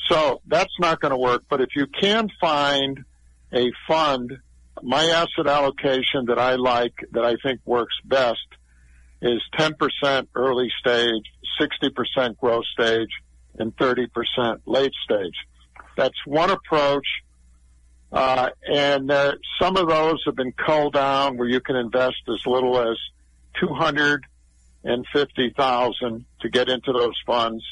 So 0.10 0.42
that's 0.46 0.74
not 0.80 1.02
going 1.02 1.12
to 1.12 1.18
work. 1.18 1.46
But 1.50 1.62
if 1.62 1.70
you 1.76 1.88
can 1.88 2.30
find 2.40 3.04
a 3.52 3.72
fund, 3.88 4.32
my 4.84 5.06
asset 5.06 5.48
allocation 5.48 6.26
that 6.28 6.38
I 6.38 6.56
like, 6.56 6.94
that 7.14 7.26
I 7.26 7.36
think 7.42 7.62
works 7.66 7.96
best, 8.06 8.38
is 9.24 9.42
10% 9.58 10.28
early 10.36 10.70
stage, 10.80 11.24
60% 11.60 12.38
growth 12.38 12.66
stage, 12.80 13.10
and 13.58 13.76
30% 13.76 14.08
late 14.68 14.94
stage. 15.04 15.36
That's 15.98 16.18
one 16.28 16.52
approach. 16.52 17.08
Uh, 18.12 18.50
and 18.68 19.10
there, 19.10 19.38
some 19.62 19.78
of 19.78 19.88
those 19.90 20.22
have 20.26 20.36
been 20.36 20.54
culled 20.54 20.94
down 20.94 21.38
where 21.38 21.48
you 21.48 21.60
can 21.60 21.76
invest 21.76 22.16
as 22.30 22.40
little 22.46 22.80
as 22.80 22.98
250,000 23.60 26.26
to 26.42 26.50
get 26.50 26.70
into 26.70 26.94
those 26.94 27.16
funds 27.26 27.64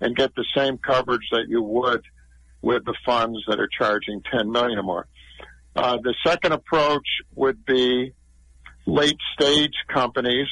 and 0.00 0.14
get 0.14 0.32
the 0.34 0.44
same 0.56 0.78
coverage 0.78 1.26
that 1.32 1.46
you 1.48 1.60
would 1.62 2.02
with 2.60 2.84
the 2.84 2.94
funds 3.04 3.38
that 3.48 3.58
are 3.60 3.68
charging 3.78 4.22
10 4.30 4.50
million 4.50 4.78
or 4.78 4.82
more. 4.82 5.06
Uh, 5.74 5.96
the 6.02 6.14
second 6.26 6.52
approach 6.52 7.06
would 7.34 7.64
be 7.64 8.12
late 8.86 9.18
stage 9.34 9.74
companies. 9.92 10.48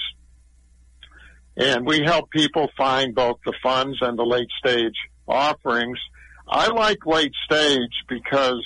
And 1.56 1.86
we 1.86 2.02
help 2.02 2.30
people 2.30 2.70
find 2.76 3.14
both 3.14 3.38
the 3.44 3.54
funds 3.62 3.98
and 4.02 4.18
the 4.18 4.24
late 4.24 4.50
stage 4.58 4.96
offerings. 5.26 5.98
I 6.46 6.68
like 6.68 7.06
late 7.06 7.32
stage 7.44 8.04
because 8.08 8.62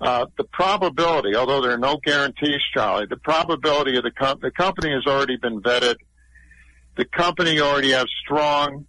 uh, 0.00 0.26
the 0.36 0.44
probability, 0.44 1.34
although 1.34 1.62
there 1.62 1.72
are 1.72 1.78
no 1.78 1.98
guarantees, 2.04 2.60
Charlie, 2.74 3.06
the 3.08 3.16
probability 3.16 3.96
of 3.96 4.04
the, 4.04 4.10
com- 4.10 4.38
the 4.42 4.50
company 4.50 4.92
has 4.92 5.06
already 5.06 5.36
been 5.36 5.62
vetted. 5.62 5.96
The 6.96 7.06
company 7.06 7.60
already 7.60 7.92
has 7.92 8.06
strong 8.22 8.86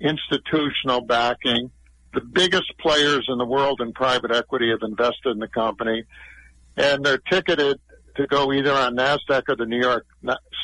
institutional 0.00 1.00
backing. 1.00 1.70
The 2.12 2.20
biggest 2.20 2.72
players 2.78 3.26
in 3.28 3.38
the 3.38 3.44
world 3.44 3.80
in 3.80 3.92
private 3.92 4.30
equity 4.30 4.70
have 4.70 4.88
invested 4.88 5.30
in 5.32 5.38
the 5.38 5.48
company, 5.48 6.04
and 6.76 7.04
they're 7.04 7.18
ticketed 7.18 7.80
to 8.16 8.26
go 8.28 8.52
either 8.52 8.72
on 8.72 8.94
NASDAQ 8.96 9.42
or 9.48 9.56
the 9.56 9.66
New 9.66 9.80
York 9.80 10.06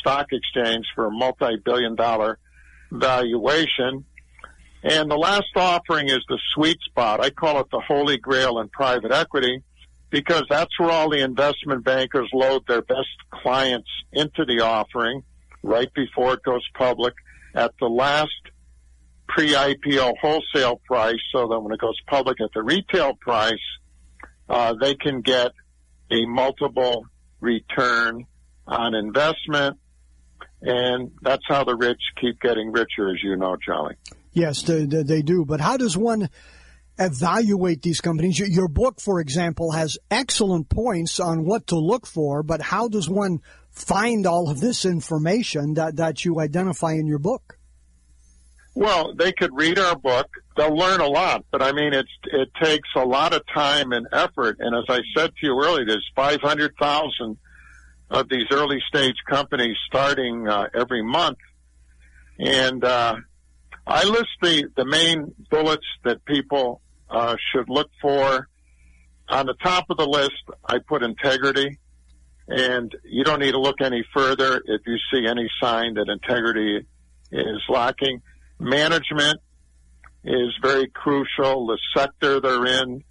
Stock 0.01 0.27
Exchange 0.31 0.87
for 0.95 1.07
a 1.07 1.11
multi-billion 1.11 1.97
dollar 1.97 2.39
valuation. 2.93 4.05
And 4.85 5.11
the 5.11 5.17
last 5.17 5.49
offering 5.57 6.09
is 6.09 6.21
the 6.29 6.39
sweet 6.55 6.79
spot. 6.83 7.21
I 7.21 7.31
call 7.31 7.59
it 7.61 7.67
the 7.73 7.81
holy 7.81 8.19
grail 8.19 8.61
in 8.61 8.69
private 8.69 9.11
equity 9.11 9.65
because 10.11 10.45
that's 10.51 10.79
where 10.79 10.91
all 10.91 11.09
the 11.09 11.23
investment 11.23 11.85
bankers 11.85 12.29
load 12.33 12.63
their 12.67 12.83
best 12.83 13.09
clients 13.31 13.89
into 14.13 14.45
the 14.45 14.61
offering 14.61 15.23
right 15.63 15.93
before 15.95 16.35
it 16.35 16.43
goes 16.43 16.67
public 16.75 17.15
at 17.55 17.73
the 17.81 17.87
last 17.87 18.31
pre-IPO 19.29 20.15
wholesale 20.21 20.81
price 20.87 21.21
so 21.33 21.49
that 21.49 21.61
when 21.61 21.73
it 21.73 21.81
goes 21.81 21.97
public 22.09 22.41
at 22.41 22.51
the 22.53 22.63
retail 22.63 23.15
price, 23.15 23.53
uh, 24.49 24.75
they 24.81 24.95
can 24.95 25.21
get 25.21 25.53
a 26.11 26.27
multiple 26.27 27.07
return 27.41 28.27
on 28.67 28.95
investment. 28.95 29.79
And 30.63 31.13
that's 31.23 31.45
how 31.47 31.65
the 31.65 31.77
rich 31.77 32.01
keep 32.21 32.41
getting 32.41 32.73
richer, 32.73 33.09
as 33.11 33.23
you 33.23 33.37
know, 33.37 33.57
Charlie. 33.57 33.95
Yes, 34.33 34.63
they, 34.63 34.85
they 34.85 35.23
do. 35.23 35.45
But 35.45 35.61
how 35.61 35.77
does 35.77 35.97
one 35.97 36.29
evaluate 37.01 37.83
these 37.83 38.01
companies? 38.01 38.39
Your 38.39 38.69
book, 38.69 39.01
for 39.01 39.21
example, 39.21 39.73
has 39.73 39.99
excellent 40.11 40.69
points 40.69 41.19
on 41.19 41.45
what 41.45 41.69
to 41.69 41.79
look 41.79 42.07
for, 42.07 42.43
but 42.43 42.61
how 42.61 42.89
does 42.89 43.09
one 43.09 43.41
find 43.71 44.27
all 44.27 44.51
of 44.51 44.61
this 44.61 44.85
information 44.85 45.75
that, 45.75 45.97
that 45.97 46.25
you 46.25 46.39
identify 46.41 46.93
in 46.93 47.07
your 47.07 47.19
book? 47.19 47.57
Well, 48.75 49.15
they 49.15 49.33
could 49.33 49.51
read 49.53 49.79
our 49.79 49.97
book. 49.97 50.29
They'll 50.57 50.77
learn 50.77 51.01
a 51.01 51.07
lot, 51.07 51.45
but 51.51 51.61
I 51.61 51.73
mean, 51.73 51.93
it's 51.93 52.11
it 52.33 52.51
takes 52.63 52.89
a 52.95 53.05
lot 53.05 53.33
of 53.33 53.43
time 53.53 53.93
and 53.93 54.07
effort. 54.13 54.59
And 54.61 54.77
as 54.77 54.85
I 54.89 55.01
said 55.17 55.31
to 55.31 55.47
you 55.47 55.61
earlier, 55.61 55.85
there's 55.87 56.09
500,000 56.15 57.37
of 58.11 58.29
these 58.29 58.47
early 58.53 58.81
stage 58.89 59.17
companies 59.29 59.77
starting 59.87 60.49
uh, 60.49 60.69
every 60.75 61.03
month, 61.03 61.39
and 62.39 62.85
uh, 62.85 63.17
I 63.87 64.05
list 64.05 64.31
the 64.41 64.69
the 64.77 64.85
main 64.85 65.35
bullets 65.51 65.87
that 66.05 66.25
people 66.25 66.81
uh, 67.11 67.37
should 67.53 67.69
look 67.69 67.91
for. 68.01 68.49
On 69.29 69.47
the 69.47 69.55
top 69.63 69.87
of 69.91 69.97
the 69.97 70.07
list, 70.07 70.43
I 70.65 70.79
put 70.79 71.03
integrity, 71.03 71.79
and 72.49 72.95
you 73.05 73.25
don't 73.25 73.41
need 73.41 73.53
to 73.53 73.61
look 73.61 73.81
any 73.81 74.05
further 74.15 74.63
if 74.65 74.81
you 74.87 74.97
see 75.13 75.27
any 75.27 75.49
sign 75.61 75.95
that 75.95 76.09
integrity 76.09 76.87
is 77.31 77.63
lacking 77.69 78.23
Management 78.61 79.41
is 80.23 80.51
very 80.61 80.89
crucial. 80.89 81.67
The 81.67 81.79
sector 81.97 82.41
they're 82.41 82.67
in. 82.67 83.03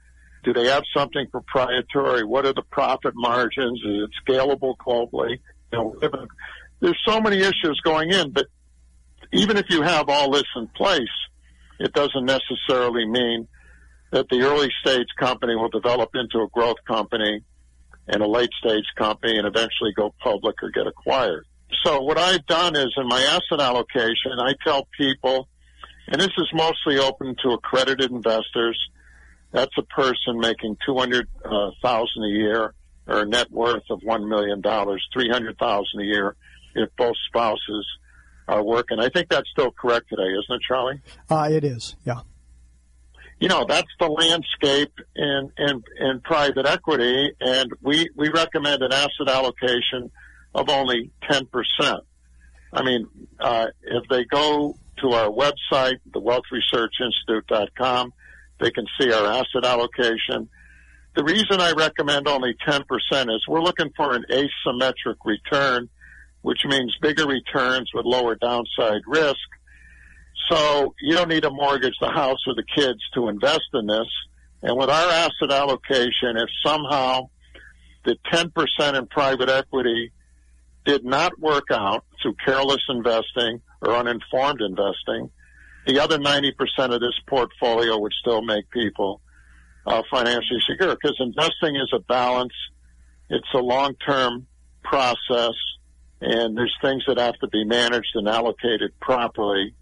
Do 0.44 0.54
they 0.54 0.68
have 0.68 0.84
something 0.96 1.28
proprietary? 1.30 2.24
What 2.24 2.46
are 2.46 2.54
the 2.54 2.62
profit 2.62 3.14
margins? 3.16 3.82
Is 3.84 4.08
it 4.08 4.12
scalable 4.24 4.78
globally? 4.78 5.40
You 5.74 5.78
know, 5.78 5.96
there's 6.80 7.00
so 7.06 7.20
many 7.20 7.38
issues 7.38 7.82
going 7.84 8.12
in, 8.12 8.32
but 8.32 8.46
even 9.34 9.58
if 9.58 9.66
you 9.70 9.82
have 9.82 10.08
all 10.08 10.32
this 10.32 10.46
in 10.56 10.68
place, 10.68 11.02
it 11.80 11.94
doesn't 11.94 12.26
necessarily 12.26 13.06
mean 13.06 13.48
that 14.12 14.28
the 14.30 14.42
early 14.42 14.70
stage 14.82 15.08
company 15.20 15.56
will 15.56 15.70
develop 15.70 16.10
into 16.16 16.40
a 16.40 16.48
growth 16.48 16.78
company 16.88 17.44
and 18.08 18.22
a 18.22 18.28
late 18.28 18.50
stage 18.60 18.86
company 18.98 19.38
and 19.38 19.46
eventually 19.46 19.94
go 19.96 20.14
public 20.20 20.56
or 20.64 20.70
get 20.72 20.88
acquired. 20.88 21.46
So 21.84 22.02
what 22.02 22.18
I've 22.18 22.46
done 22.48 22.76
is 22.76 22.92
in 22.98 23.08
my 23.08 23.22
asset 23.22 23.60
allocation, 23.60 24.40
I 24.40 24.54
tell 24.64 24.88
people, 24.98 25.48
and 26.08 26.20
this 26.20 26.32
is 26.38 26.50
mostly 26.54 26.98
open 26.98 27.36
to 27.44 27.52
accredited 27.52 28.10
investors. 28.12 28.80
That's 29.52 29.78
a 29.78 29.84
person 29.84 30.40
making 30.40 30.78
two 30.86 30.98
hundred 30.98 31.28
uh, 31.46 31.72
a 31.84 32.28
year 32.28 32.74
or 33.08 33.22
a 33.22 33.26
net 33.26 33.52
worth 33.52 33.84
of 33.90 34.02
one 34.04 34.28
million 34.28 34.62
dollars, 34.62 35.04
three 35.14 35.30
hundred 35.30 35.58
thousand 35.58 36.02
a 36.02 36.04
year 36.04 36.36
if 36.76 36.90
both 36.98 37.16
spouses 37.28 37.86
are 38.48 38.64
working. 38.64 39.00
I 39.00 39.10
think 39.10 39.30
that's 39.30 39.50
still 39.52 39.72
correct 39.72 40.10
today, 40.10 40.30
isn't 40.30 40.56
it, 40.56 40.62
Charlie? 40.68 41.02
Uh, 41.30 41.50
it 41.52 41.64
is, 41.64 41.96
yeah. 42.06 42.22
You 43.40 43.48
know, 43.48 43.66
that's 43.68 43.88
the 44.00 44.08
landscape 44.08 44.94
in, 45.16 45.52
in, 45.58 45.84
in 45.98 46.22
private 46.22 46.66
equity, 46.66 47.32
and 47.40 47.72
we, 47.82 48.10
we 48.16 48.30
recommend 48.30 48.84
an 48.84 48.92
asset 48.92 49.30
allocation 49.30 50.12
of 50.54 50.70
only 50.70 51.12
10%. 51.30 51.46
I 52.74 52.84
mean, 52.84 53.08
uh, 53.40 53.68
if 53.82 54.04
they 54.10 54.26
go 54.26 54.76
to 55.02 55.12
our 55.12 55.30
website, 55.30 56.00
thewealthresearchinstitute.com, 56.12 58.14
they 58.60 58.72
can 58.72 58.86
see 59.00 59.10
our 59.12 59.26
asset 59.26 59.64
allocation. 59.64 60.50
The 61.16 61.24
reason 61.24 61.62
I 61.62 61.72
recommend 61.72 62.28
only 62.28 62.56
10% 62.68 62.84
is 63.34 63.48
we're 63.48 63.62
looking 63.62 63.92
for 63.96 64.14
an 64.14 64.26
asymmetric 64.30 65.16
return, 65.24 65.88
which 66.42 66.66
means 66.66 66.94
bigger 67.02 67.26
returns 67.26 67.90
with 67.94 68.06
lower 68.06 68.36
downside 68.36 69.04
risk. 69.08 69.38
So 70.50 70.96
you 71.02 71.16
don't 71.16 71.30
need 71.30 71.44
to 71.44 71.52
mortgage 71.52 71.96
the 72.02 72.10
house 72.10 72.40
or 72.48 72.56
the 72.56 72.64
kids 72.76 73.00
to 73.14 73.30
invest 73.30 73.70
in 73.74 73.86
this. 73.86 74.08
And 74.62 74.78
with 74.78 74.90
our 74.90 75.12
asset 75.12 75.52
allocation, 75.52 76.38
if 76.38 76.50
somehow 76.66 77.30
the 78.04 78.18
10% 78.32 78.98
in 78.98 79.08
private 79.08 79.50
equity 79.50 80.12
did 80.86 81.06
not 81.06 81.40
work 81.40 81.66
out 81.72 82.04
through 82.22 82.36
careless 82.44 82.82
investing 82.90 83.62
or 83.82 83.96
uninformed 83.96 84.62
investing, 84.62 85.30
the 85.86 86.00
other 86.00 86.18
90% 86.18 86.52
of 86.94 87.00
this 87.00 87.20
portfolio 87.28 87.98
would 87.98 88.14
still 88.20 88.42
make 88.42 88.70
people 88.72 89.22
uh, 89.86 90.02
financially 90.12 90.62
secure 90.68 90.96
because 90.96 91.16
investing 91.20 91.76
is 91.76 91.92
a 91.94 92.00
balance. 92.00 92.54
It's 93.30 93.48
a 93.54 93.60
long-term 93.60 94.48
process 94.84 95.54
and 96.22 96.58
there's 96.58 96.76
things 96.82 97.04
that 97.08 97.18
have 97.18 97.36
to 97.40 97.48
be 97.48 97.64
managed 97.64 98.12
and 98.16 98.28
allocated 98.28 99.00
properly 99.00 99.74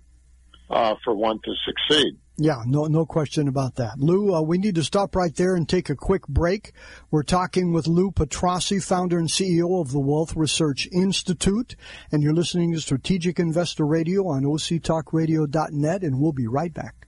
uh, 0.70 0.96
for 1.04 1.16
one 1.16 1.40
to 1.44 1.54
succeed. 1.66 2.18
Yeah, 2.40 2.62
no, 2.68 2.86
no 2.86 3.04
question 3.06 3.48
about 3.48 3.76
that. 3.76 3.98
Lou, 3.98 4.36
uh, 4.36 4.42
we 4.42 4.60
need 4.60 4.76
to 4.76 4.84
stop 4.84 5.16
right 5.16 5.36
there 5.36 5.56
and 5.56 5.68
take 5.68 5.90
a 5.90 5.96
quick 5.96 6.28
break. 6.28 6.72
We're 7.10 7.24
talking 7.24 7.74
with 7.74 7.88
Lou 7.88 8.12
Petrossi, 8.12 8.84
founder 8.84 9.18
and 9.18 9.28
CEO 9.28 9.82
of 9.82 9.92
the 9.92 10.00
Wealth 10.00 10.36
Research 10.36 10.88
Institute, 10.94 11.76
and 12.12 12.22
you're 12.22 12.36
listening 12.36 12.74
to 12.74 12.80
Strategic 12.80 13.40
Investor 13.40 13.88
Radio 13.88 14.28
on 14.28 14.44
octalkradio.net, 14.44 16.04
and 16.04 16.20
we'll 16.20 16.32
be 16.32 16.48
right 16.48 16.74
back. 16.74 17.08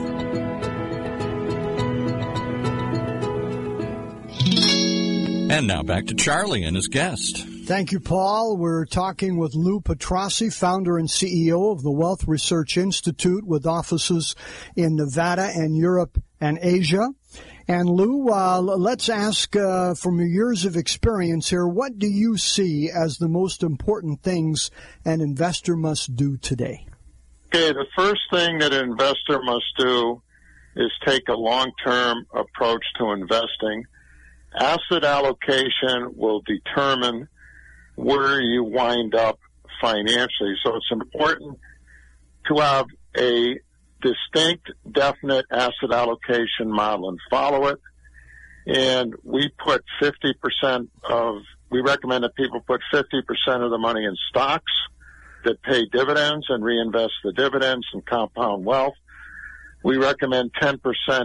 And 5.51 5.67
now 5.67 5.83
back 5.83 6.05
to 6.05 6.15
Charlie 6.15 6.63
and 6.63 6.77
his 6.77 6.87
guest. 6.87 7.45
Thank 7.65 7.91
you, 7.91 7.99
Paul. 7.99 8.55
We're 8.55 8.85
talking 8.85 9.35
with 9.35 9.53
Lou 9.53 9.81
Petrossi, 9.81 10.49
founder 10.49 10.97
and 10.97 11.09
CEO 11.09 11.73
of 11.73 11.83
the 11.83 11.91
Wealth 11.91 12.25
Research 12.25 12.77
Institute 12.77 13.45
with 13.45 13.65
offices 13.65 14.33
in 14.77 14.95
Nevada 14.95 15.51
and 15.53 15.75
Europe 15.75 16.17
and 16.39 16.57
Asia. 16.61 17.09
And 17.67 17.89
Lou, 17.89 18.29
uh, 18.29 18.61
let's 18.61 19.09
ask 19.09 19.53
uh, 19.57 19.93
from 19.93 20.19
your 20.19 20.29
years 20.29 20.63
of 20.63 20.77
experience 20.77 21.49
here, 21.49 21.67
what 21.67 21.99
do 21.99 22.07
you 22.07 22.37
see 22.37 22.89
as 22.89 23.17
the 23.17 23.27
most 23.27 23.61
important 23.61 24.23
things 24.23 24.71
an 25.03 25.19
investor 25.19 25.75
must 25.75 26.15
do 26.15 26.37
today? 26.37 26.87
Okay, 27.47 27.73
the 27.73 27.87
first 27.97 28.21
thing 28.31 28.59
that 28.59 28.71
an 28.71 28.89
investor 28.89 29.41
must 29.43 29.65
do 29.77 30.21
is 30.77 30.91
take 31.05 31.27
a 31.27 31.35
long-term 31.35 32.25
approach 32.33 32.85
to 32.99 33.11
investing 33.11 33.83
asset 34.53 35.03
allocation 35.03 36.13
will 36.15 36.41
determine 36.41 37.27
where 37.95 38.41
you 38.41 38.63
wind 38.63 39.15
up 39.15 39.39
financially. 39.81 40.55
So 40.63 40.75
it's 40.75 40.91
important 40.91 41.57
to 42.47 42.61
have 42.61 42.85
a 43.17 43.59
distinct, 44.01 44.71
definite 44.89 45.45
asset 45.51 45.91
allocation 45.91 46.67
model 46.67 47.09
and 47.09 47.19
follow 47.29 47.67
it. 47.67 47.79
And 48.65 49.13
we 49.23 49.49
put 49.63 49.83
50% 50.01 50.87
of, 51.03 51.35
we 51.69 51.81
recommend 51.81 52.23
that 52.23 52.35
people 52.35 52.61
put 52.61 52.81
50% 52.93 53.03
of 53.63 53.71
the 53.71 53.77
money 53.77 54.05
in 54.05 54.15
stocks 54.29 54.71
that 55.43 55.61
pay 55.63 55.85
dividends 55.85 56.45
and 56.49 56.63
reinvest 56.63 57.13
the 57.23 57.33
dividends 57.33 57.85
and 57.93 58.05
compound 58.05 58.65
wealth. 58.65 58.93
We 59.83 59.97
recommend 59.97 60.51
10% 60.53 60.79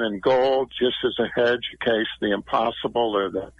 in 0.06 0.20
gold 0.20 0.72
just 0.78 0.96
as 1.04 1.14
a 1.18 1.28
hedge 1.40 1.64
in 1.72 1.78
case 1.84 2.06
the 2.20 2.32
impossible 2.32 3.16
or 3.16 3.30
the 3.30 3.52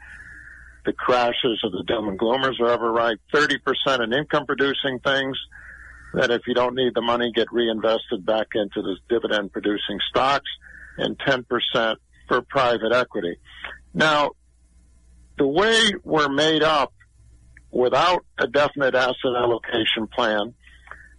the 0.87 0.93
crashes 0.93 1.61
or 1.65 1.71
the 1.71 1.83
doom 1.85 2.09
and 2.09 2.19
gloomers 2.19 2.61
are 2.61 2.71
ever 2.71 2.93
right. 2.93 3.19
30% 3.35 3.59
in 4.05 4.13
income 4.13 4.47
producing 4.47 5.01
things 5.01 5.37
that 6.15 6.31
if 6.31 6.43
you 6.47 6.55
don't 6.55 6.77
need 6.77 6.95
the 6.95 7.03
money 7.03 7.33
get 7.35 7.53
reinvested 7.53 8.25
back 8.25 8.47
into 8.55 8.81
the 8.83 8.97
dividend 9.09 9.53
producing 9.53 9.99
stocks 10.09 10.49
and 10.97 11.19
10% 11.19 11.97
for 12.29 12.41
private 12.43 12.93
equity. 12.93 13.37
Now, 13.93 14.31
the 15.39 15.47
way 15.47 15.93
we're 16.05 16.29
made 16.29 16.63
up 16.63 16.93
without 17.71 18.25
a 18.39 18.47
definite 18.47 18.95
asset 18.95 19.35
allocation 19.37 20.07
plan, 20.07 20.55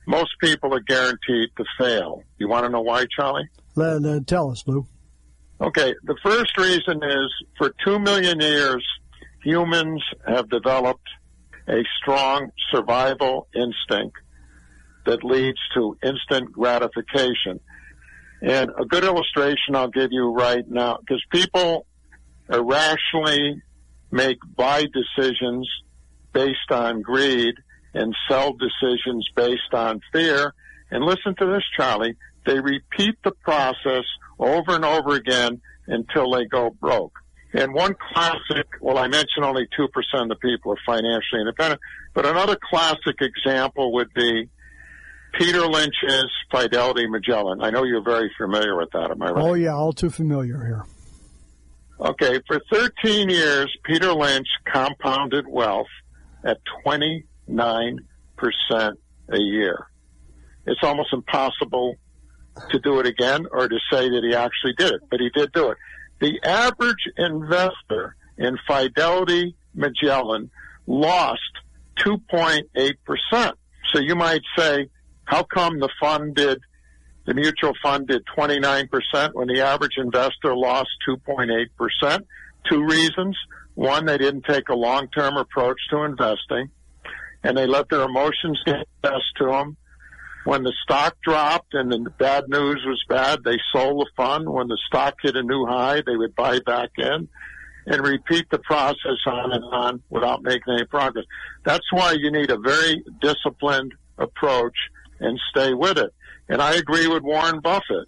most 0.08 0.32
people 0.42 0.74
are 0.74 0.80
guaranteed 0.80 1.50
to 1.58 1.66
fail. 1.78 2.24
You 2.40 2.48
want 2.48 2.66
to 2.66 2.70
know 2.70 2.82
why, 2.82 3.06
Charlie? 3.16 3.50
Uh, 3.78 4.20
tell 4.26 4.52
us, 4.52 4.64
Lou. 4.68 4.88
Okay, 5.60 5.94
the 6.04 6.16
first 6.24 6.58
reason 6.58 7.02
is 7.04 7.32
for 7.58 7.74
two 7.84 8.00
million 8.00 8.40
years, 8.40 8.86
humans 9.44 10.04
have 10.28 10.50
developed 10.50 11.08
a 11.68 11.84
strong 12.02 12.50
survival 12.72 13.48
instinct 13.54 14.18
that 15.06 15.24
leads 15.24 15.60
to 15.74 15.98
instant 16.04 16.52
gratification. 16.52 17.60
And 18.42 18.70
a 18.78 18.86
good 18.86 19.04
illustration 19.04 19.76
I'll 19.76 19.88
give 19.88 20.12
you 20.12 20.32
right 20.32 20.68
now, 20.70 20.98
because 21.00 21.24
people 21.32 21.86
irrationally 22.52 23.62
make 24.12 24.38
buy 24.56 24.86
decisions 24.94 25.68
based 26.34 26.72
on 26.72 27.02
greed 27.02 27.56
and 27.94 28.16
sell 28.30 28.54
decisions 28.54 29.28
based 29.36 29.74
on 29.74 30.02
fear. 30.14 30.54
And 30.92 31.04
listen 31.04 31.36
to 31.40 31.46
this, 31.48 31.64
Charlie. 31.76 32.16
They 32.48 32.60
repeat 32.62 33.16
the 33.26 33.32
process 33.44 34.06
over 34.40 34.74
and 34.74 34.86
over 34.86 35.16
again 35.16 35.62
until 35.86 36.32
they 36.32 36.46
go 36.46 36.70
broke. 36.70 37.14
And 37.54 37.74
one 37.74 37.94
classic, 38.14 38.68
well, 38.80 38.98
I 38.98 39.08
mentioned 39.10 39.44
only 39.44 39.68
2% 39.78 39.88
of 40.22 40.30
the 40.30 40.36
people 40.36 40.72
are 40.72 40.78
financially 40.86 41.42
independent, 41.42 41.82
but 42.14 42.26
another 42.26 42.58
classic 42.70 43.18
example 43.20 43.94
would 43.94 44.14
be 44.14 44.50
Peter 45.34 45.68
Lynch's 45.68 46.32
Fidelity 46.50 47.08
Magellan. 47.08 47.62
I 47.62 47.70
know 47.70 47.84
you're 47.84 48.04
very 48.04 48.32
familiar 48.38 48.78
with 48.78 48.92
that, 48.92 49.12
am 49.12 49.22
I 49.22 49.32
right? 49.32 49.44
Oh, 49.44 49.54
yeah, 49.54 49.76
all 49.76 49.92
too 49.92 50.10
familiar 50.10 50.64
here. 50.66 50.86
Okay, 52.00 52.40
for 52.48 52.62
13 52.72 53.30
years, 53.30 53.76
Peter 53.84 54.14
Lynch 54.14 54.48
compounded 54.72 55.46
wealth 55.50 55.88
at 56.46 56.60
29% 56.86 58.00
a 59.30 59.38
year. 59.38 59.88
It's 60.66 60.84
almost 60.84 61.12
impossible 61.12 61.98
to 62.70 62.80
do 62.80 63.00
it 63.00 63.06
again 63.06 63.46
or 63.52 63.68
to 63.68 63.80
say 63.92 64.10
that 64.10 64.24
he 64.24 64.36
actually 64.36 64.74
did 64.74 64.94
it, 64.94 65.02
but 65.10 65.20
he 65.20 65.30
did 65.30 65.52
do 65.52 65.70
it. 65.70 65.78
The 66.20 66.40
average 66.44 67.08
investor 67.18 68.16
in 68.38 68.58
Fidelity 68.68 69.56
Magellan 69.74 70.50
lost 70.86 71.42
2.8%. 71.98 73.54
So 73.94 74.00
you 74.00 74.16
might 74.16 74.42
say, 74.58 74.90
how 75.26 75.44
come 75.44 75.80
the 75.80 75.90
fund 76.00 76.36
did, 76.36 76.60
the 77.26 77.34
mutual 77.34 77.74
fund 77.82 78.08
did 78.08 78.24
29% 78.38 79.34
when 79.34 79.48
the 79.48 79.62
average 79.62 79.98
investor 79.98 80.56
lost 80.56 80.90
2.8%? 81.08 82.24
Two 82.70 82.84
reasons. 82.86 83.38
One, 83.76 84.06
they 84.06 84.18
didn't 84.18 84.46
take 84.46 84.70
a 84.70 84.76
long-term 84.76 85.38
approach 85.38 85.80
to 85.92 86.04
investing 86.04 86.70
and 87.44 87.58
they 87.58 87.68
let 87.68 87.90
their 87.90 88.02
emotions 88.02 88.60
get 88.66 88.88
the 89.02 89.10
best 89.10 89.26
to 89.38 89.46
them 89.46 89.78
when 90.48 90.64
the 90.64 90.72
stock 90.82 91.18
dropped 91.22 91.74
and 91.74 91.92
the 91.92 92.10
bad 92.10 92.46
news 92.48 92.82
was 92.86 93.04
bad, 93.10 93.44
they 93.44 93.58
sold 93.74 94.00
the 94.00 94.10
fund. 94.16 94.48
When 94.48 94.70
the 94.70 94.80
stock 94.88 95.16
hit 95.22 95.36
a 95.36 95.44
new 95.44 95.66
high, 95.66 96.02
they 96.06 96.16
would 96.16 96.36
buy 96.36 96.60
back 96.66 96.92
in 96.98 97.28
and 97.86 98.08
repeat 98.08 98.50
the 98.50 98.60
process 98.60 99.20
on 99.26 99.52
and 99.52 99.64
on 99.66 100.02
without 100.10 100.44
making 100.44 100.76
any 100.76 100.86
progress. 100.86 101.26
That's 101.66 101.92
why 101.92 102.14
you 102.14 102.32
need 102.32 102.50
a 102.50 102.58
very 102.58 103.04
disciplined 103.20 103.94
approach 104.18 104.78
and 105.20 105.38
stay 105.50 105.74
with 105.74 105.98
it. 105.98 106.14
And 106.48 106.62
I 106.62 106.76
agree 106.76 107.08
with 107.08 107.24
Warren 107.24 107.60
Buffett. 107.60 108.08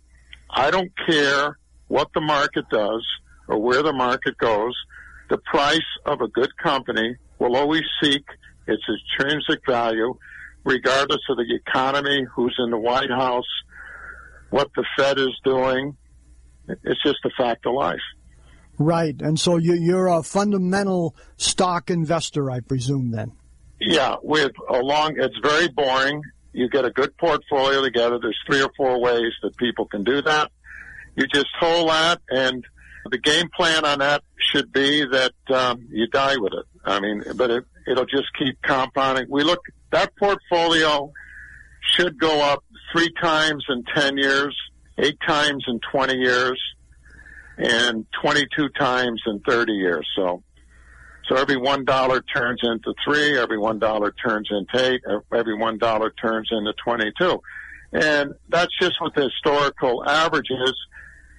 I 0.49 0.71
don't 0.71 0.93
care 1.10 1.58
what 1.89 2.08
the 2.13 2.21
market 2.21 2.69
does 2.69 3.06
or 3.49 3.62
where 3.62 3.84
the 3.84 3.91
market 3.91 4.38
goes. 4.38 4.78
The 5.30 5.39
price 5.39 5.89
of 6.06 6.21
a 6.21 6.30
good 6.30 6.56
company 6.56 7.17
will 7.38 7.58
always 7.58 7.84
seek 8.02 8.23
its 8.65 8.84
intrinsic 8.88 9.60
value 9.67 10.17
regardless 10.63 11.21
of 11.29 11.37
the 11.37 11.55
economy, 11.55 12.25
who's 12.35 12.55
in 12.59 12.69
the 12.69 12.77
White 12.77 13.09
House, 13.09 13.47
what 14.49 14.69
the 14.75 14.85
Fed 14.97 15.19
is 15.19 15.35
doing. 15.43 15.95
It's 16.67 17.01
just 17.03 17.19
a 17.25 17.29
fact 17.37 17.65
of 17.65 17.73
life. 17.73 17.99
Right. 18.77 19.15
And 19.19 19.39
so 19.39 19.57
you're 19.57 20.07
a 20.07 20.23
fundamental 20.23 21.15
stock 21.37 21.89
investor, 21.89 22.49
I 22.49 22.61
presume, 22.61 23.11
then? 23.11 23.33
Yeah. 23.81 24.15
With 24.21 24.53
a 24.69 24.79
long, 24.79 25.15
it's 25.17 25.37
very 25.41 25.67
boring. 25.67 26.21
You 26.53 26.69
get 26.69 26.85
a 26.85 26.89
good 26.89 27.15
portfolio 27.17 27.81
together. 27.83 28.19
There's 28.21 28.37
three 28.47 28.61
or 28.61 28.71
four 28.77 29.01
ways 29.01 29.33
that 29.43 29.55
people 29.57 29.85
can 29.85 30.03
do 30.03 30.21
that. 30.21 30.51
You 31.15 31.27
just 31.27 31.49
hold 31.59 31.89
that, 31.89 32.21
and 32.29 32.63
the 33.11 33.17
game 33.17 33.49
plan 33.55 33.83
on 33.83 33.99
that 33.99 34.23
should 34.37 34.71
be 34.71 35.05
that 35.05 35.33
um, 35.53 35.87
you 35.91 36.07
die 36.07 36.37
with 36.37 36.53
it. 36.53 36.65
I 36.85 36.99
mean, 37.01 37.23
but 37.35 37.49
it, 37.49 37.65
it'll 37.87 38.05
just 38.05 38.27
keep 38.37 38.61
compounding. 38.61 39.25
We 39.29 39.43
look 39.43 39.59
that 39.91 40.12
portfolio 40.17 41.12
should 41.95 42.19
go 42.19 42.41
up 42.41 42.63
three 42.91 43.12
times 43.21 43.65
in 43.69 43.84
10 43.95 44.17
years 44.17 44.56
eight 44.99 45.17
times 45.25 45.63
in 45.67 45.80
20 45.91 46.15
years 46.15 46.60
and 47.58 48.06
22 48.21 48.69
times 48.78 49.21
in 49.25 49.39
30 49.47 49.73
years. 49.73 50.08
So, 50.15 50.43
so 51.28 51.36
every 51.36 51.58
one 51.58 51.86
dollar 51.86 52.21
turns 52.21 52.60
into 52.63 52.93
three, 53.06 53.38
every 53.38 53.58
one 53.58 53.80
dollar 53.80 54.12
turns 54.12 54.49
into 54.52 54.91
eight, 54.91 55.02
every 55.34 55.56
one 55.56 55.78
dollar 55.78 56.12
turns 56.12 56.49
into 56.52 56.73
22. 56.84 57.41
And 57.91 58.34
that's 58.49 58.71
just 58.80 58.93
what 58.99 59.15
the 59.15 59.23
historical 59.23 60.08
average 60.08 60.49
is. 60.49 60.73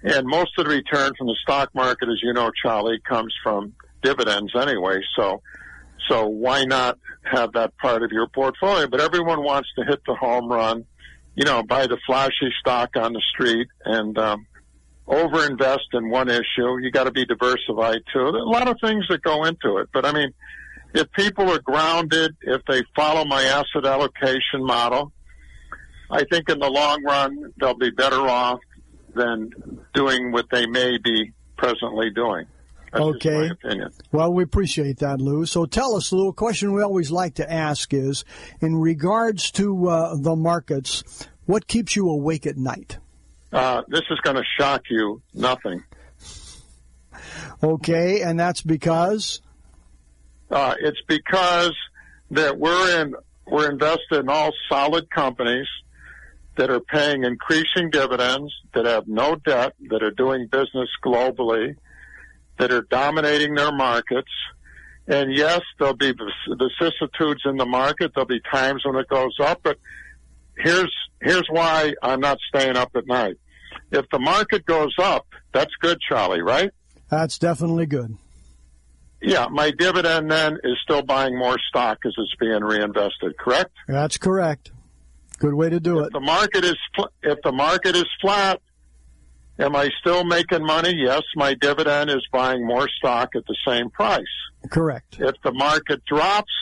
And 0.02 0.26
most 0.26 0.58
of 0.58 0.64
the 0.64 0.70
return 0.70 1.12
from 1.16 1.26
the 1.26 1.36
stock 1.42 1.74
market, 1.74 2.08
as 2.08 2.22
you 2.22 2.32
know, 2.32 2.50
Charlie, 2.62 3.00
comes 3.06 3.34
from 3.42 3.74
dividends 4.02 4.52
anyway. 4.56 5.00
So, 5.16 5.42
so 6.08 6.26
why 6.26 6.64
not 6.64 6.98
have 7.22 7.52
that 7.52 7.76
part 7.78 8.02
of 8.02 8.12
your 8.12 8.26
portfolio? 8.28 8.88
But 8.88 9.00
everyone 9.00 9.42
wants 9.42 9.68
to 9.76 9.84
hit 9.84 10.00
the 10.06 10.14
home 10.14 10.48
run, 10.50 10.84
you 11.34 11.44
know, 11.44 11.62
buy 11.62 11.86
the 11.86 11.98
flashy 12.06 12.52
stock 12.60 12.96
on 12.96 13.12
the 13.12 13.22
street 13.32 13.68
and, 13.84 14.16
um, 14.18 14.46
overinvest 15.06 15.92
in 15.92 16.08
one 16.08 16.28
issue. 16.28 16.78
You 16.80 16.90
got 16.92 17.04
to 17.04 17.10
be 17.10 17.26
diversified 17.26 18.02
too. 18.12 18.30
There 18.32 18.40
are 18.40 18.46
a 18.46 18.48
lot 18.48 18.68
of 18.68 18.76
things 18.80 19.04
that 19.08 19.22
go 19.22 19.44
into 19.44 19.78
it. 19.78 19.88
But 19.92 20.06
I 20.06 20.12
mean, 20.12 20.32
if 20.94 21.10
people 21.12 21.50
are 21.50 21.58
grounded, 21.58 22.36
if 22.42 22.62
they 22.66 22.82
follow 22.94 23.24
my 23.24 23.42
asset 23.42 23.84
allocation 23.84 24.64
model, 24.64 25.12
I 26.10 26.24
think 26.24 26.48
in 26.48 26.58
the 26.58 26.70
long 26.70 27.02
run, 27.04 27.52
they'll 27.60 27.74
be 27.76 27.90
better 27.90 28.20
off 28.20 28.60
than 29.14 29.50
doing 29.94 30.32
what 30.32 30.46
they 30.50 30.66
may 30.66 30.98
be 30.98 31.32
presently 31.56 32.10
doing. 32.10 32.46
That's 32.92 33.04
okay. 33.04 33.50
Well, 34.10 34.32
we 34.32 34.42
appreciate 34.42 34.98
that, 34.98 35.20
Lou. 35.20 35.46
So 35.46 35.66
tell 35.66 35.94
us, 35.94 36.12
Lou, 36.12 36.28
a 36.28 36.32
question 36.32 36.72
we 36.72 36.82
always 36.82 37.10
like 37.10 37.34
to 37.34 37.50
ask 37.50 37.94
is, 37.94 38.24
in 38.60 38.76
regards 38.76 39.50
to 39.52 39.88
uh, 39.88 40.16
the 40.16 40.34
markets, 40.34 41.28
what 41.46 41.66
keeps 41.66 41.94
you 41.94 42.08
awake 42.08 42.46
at 42.46 42.56
night? 42.56 42.98
Uh, 43.52 43.82
this 43.88 44.02
is 44.10 44.18
going 44.20 44.36
to 44.36 44.44
shock 44.58 44.82
you. 44.90 45.22
Nothing. 45.34 45.84
Okay, 47.62 48.22
and 48.22 48.38
that's 48.38 48.62
because? 48.62 49.40
Uh, 50.50 50.74
it's 50.80 51.00
because 51.06 51.74
that 52.30 52.58
we're 52.58 53.02
in 53.02 53.14
we're 53.46 53.70
invested 53.70 54.20
in 54.20 54.28
all 54.28 54.52
solid 54.68 55.10
companies 55.10 55.66
that 56.56 56.70
are 56.70 56.80
paying 56.80 57.24
increasing 57.24 57.90
dividends, 57.90 58.52
that 58.74 58.86
have 58.86 59.08
no 59.08 59.34
debt, 59.34 59.74
that 59.88 60.02
are 60.02 60.10
doing 60.10 60.46
business 60.46 60.88
globally, 61.04 61.76
that 62.60 62.70
are 62.72 62.82
dominating 62.82 63.54
their 63.54 63.72
markets. 63.72 64.30
And 65.08 65.34
yes, 65.34 65.62
there'll 65.78 65.96
be 65.96 66.12
vicissitudes 66.12 67.42
in 67.44 67.56
the 67.56 67.66
market. 67.66 68.12
There'll 68.14 68.28
be 68.28 68.40
times 68.52 68.82
when 68.84 68.96
it 68.96 69.08
goes 69.08 69.34
up, 69.40 69.60
but 69.64 69.78
here's 70.56 70.94
here's 71.20 71.46
why 71.50 71.94
I'm 72.02 72.20
not 72.20 72.38
staying 72.48 72.76
up 72.76 72.90
at 72.94 73.06
night. 73.06 73.38
If 73.90 74.08
the 74.10 74.18
market 74.18 74.66
goes 74.66 74.94
up, 75.00 75.26
that's 75.52 75.74
good, 75.80 75.98
Charlie, 76.06 76.42
right? 76.42 76.70
That's 77.08 77.38
definitely 77.38 77.86
good. 77.86 78.16
Yeah, 79.22 79.48
my 79.50 79.70
dividend 79.70 80.30
then 80.30 80.58
is 80.62 80.78
still 80.82 81.02
buying 81.02 81.36
more 81.36 81.56
stock 81.68 81.98
as 82.06 82.12
it's 82.16 82.34
being 82.38 82.62
reinvested, 82.62 83.36
correct? 83.38 83.72
That's 83.88 84.16
correct. 84.16 84.70
Good 85.38 85.54
way 85.54 85.70
to 85.70 85.80
do 85.80 86.00
if 86.00 86.06
it. 86.06 86.12
The 86.12 86.20
market 86.20 86.64
is 86.64 86.76
if 87.22 87.38
the 87.42 87.52
market 87.52 87.96
is 87.96 88.06
flat, 88.20 88.60
am 89.60 89.76
I 89.76 89.90
still 90.00 90.24
making 90.24 90.64
money? 90.64 90.94
Yes, 90.96 91.22
my 91.36 91.54
dividend 91.54 92.10
is 92.10 92.26
buying 92.32 92.66
more 92.66 92.88
stock 92.88 93.30
at 93.36 93.44
the 93.46 93.56
same 93.66 93.90
price. 93.90 94.24
Correct. 94.70 95.18
If 95.20 95.34
the 95.42 95.52
market 95.52 96.04
drops, 96.04 96.52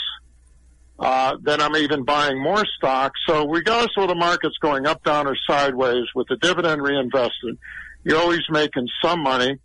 uh, 0.98 1.37
then 1.40 1.61
I'm 1.61 1.76
even 1.76 2.04
buying 2.04 2.42
more 2.42 2.64
stock. 2.76 3.12
So 3.26 3.48
regardless 3.48 3.92
of 3.96 4.08
the 4.08 4.14
market's 4.14 4.58
going 4.58 4.87
up, 4.87 5.04
down, 5.04 5.26
or 5.26 5.37
sideways, 5.48 6.04
with 6.14 6.26
the 6.28 6.37
dividend 6.37 6.82
reinvested, 6.82 7.58
you're 8.04 8.18
always 8.18 8.42
making 8.50 8.88
some 9.02 9.22
money. 9.22 9.58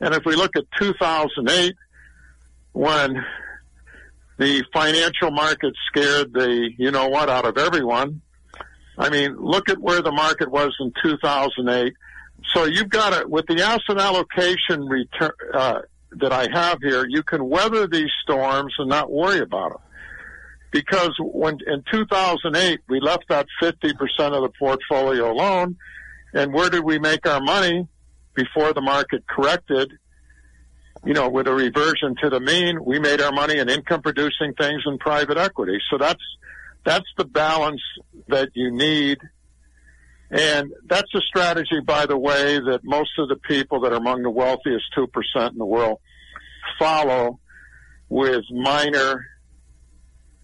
And 0.00 0.14
if 0.14 0.24
we 0.24 0.36
look 0.36 0.56
at 0.56 0.64
2008, 0.78 1.74
when 2.72 3.24
the 4.38 4.64
financial 4.72 5.30
market 5.30 5.74
scared 5.88 6.32
the 6.32 6.70
you 6.76 6.90
know 6.90 7.08
what 7.08 7.30
out 7.30 7.46
of 7.46 7.56
everyone, 7.56 8.20
I 8.98 9.10
mean, 9.10 9.36
look 9.38 9.68
at 9.68 9.78
where 9.78 10.02
the 10.02 10.12
market 10.12 10.50
was 10.50 10.74
in 10.80 10.92
2008. 11.02 11.94
So 12.54 12.64
you've 12.64 12.88
got 12.88 13.10
to, 13.10 13.28
with 13.28 13.46
the 13.46 13.62
asset 13.62 13.98
allocation 13.98 14.86
return, 14.88 15.32
uh, 15.52 15.80
that 16.12 16.32
I 16.32 16.48
have 16.52 16.78
here, 16.80 17.04
you 17.06 17.22
can 17.22 17.48
weather 17.48 17.86
these 17.86 18.10
storms 18.22 18.72
and 18.78 18.88
not 18.88 19.10
worry 19.10 19.40
about 19.40 19.72
them 19.72 19.80
because 20.76 21.12
when 21.18 21.58
in 21.66 21.82
2008 21.90 22.80
we 22.88 23.00
left 23.00 23.24
that 23.30 23.46
50% 23.62 23.92
of 24.32 24.42
the 24.42 24.50
portfolio 24.58 25.32
alone, 25.32 25.76
and 26.34 26.52
where 26.52 26.68
did 26.68 26.84
we 26.84 26.98
make 26.98 27.26
our 27.26 27.40
money 27.40 27.88
before 28.34 28.74
the 28.74 28.82
market 28.82 29.26
corrected? 29.26 29.90
You 31.04 31.14
know, 31.14 31.30
with 31.30 31.46
a 31.46 31.54
reversion 31.54 32.14
to 32.20 32.28
the 32.28 32.40
mean, 32.40 32.84
we 32.84 32.98
made 32.98 33.22
our 33.22 33.32
money 33.32 33.58
in 33.58 33.70
income 33.70 34.02
producing 34.02 34.52
things 34.52 34.82
in 34.86 34.98
private 34.98 35.38
equity. 35.38 35.78
So 35.90 35.96
that's 35.96 36.22
that's 36.84 37.06
the 37.16 37.24
balance 37.24 37.80
that 38.28 38.50
you 38.54 38.70
need. 38.70 39.18
And 40.30 40.72
that's 40.86 41.14
a 41.14 41.20
strategy, 41.20 41.80
by 41.84 42.06
the 42.06 42.18
way, 42.18 42.58
that 42.58 42.80
most 42.82 43.10
of 43.18 43.28
the 43.28 43.36
people 43.36 43.80
that 43.80 43.92
are 43.92 43.96
among 43.96 44.22
the 44.22 44.30
wealthiest 44.30 44.84
2% 44.96 45.50
in 45.52 45.58
the 45.58 45.64
world 45.64 46.00
follow 46.78 47.38
with 48.08 48.42
minor 48.50 49.24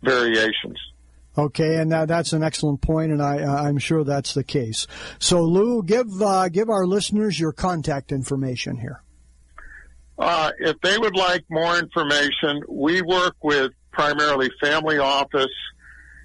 variations. 0.03 0.79
Okay, 1.37 1.77
and 1.77 1.91
that, 1.93 2.09
that's 2.09 2.33
an 2.35 2.43
excellent 2.43 2.83
point, 2.83 3.11
and 3.11 3.23
I, 3.23 3.39
I'm 3.67 3.79
sure 3.79 4.05
that's 4.05 4.35
the 4.35 4.45
case. 4.45 4.87
So, 5.19 5.43
Lou, 5.43 5.83
give 5.83 6.07
uh, 6.21 6.51
give 6.51 6.69
our 6.69 6.87
listeners 6.87 7.41
your 7.41 7.53
contact 7.53 8.13
information 8.13 8.77
here. 8.77 9.03
Uh, 10.19 10.53
if 10.59 10.79
they 10.83 10.99
would 10.99 11.17
like 11.17 11.43
more 11.51 11.79
information, 11.79 12.63
we 12.69 13.01
work 13.01 13.35
with 13.43 13.73
primarily 13.93 14.51
family 14.61 14.99
office 14.99 15.47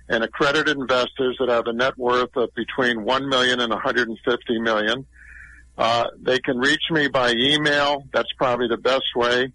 and 0.09 0.23
accredited 0.23 0.77
investors 0.77 1.35
that 1.39 1.49
have 1.49 1.67
a 1.67 1.73
net 1.73 1.97
worth 1.97 2.35
of 2.35 2.53
between 2.55 3.03
one 3.03 3.27
million 3.29 3.59
and 3.59 3.71
150 3.71 4.59
million. 4.59 5.05
Uh, 5.77 6.05
they 6.19 6.39
can 6.39 6.57
reach 6.57 6.83
me 6.89 7.07
by 7.07 7.31
email. 7.31 8.03
That's 8.11 8.31
probably 8.37 8.67
the 8.67 8.77
best 8.77 9.15
way. 9.15 9.51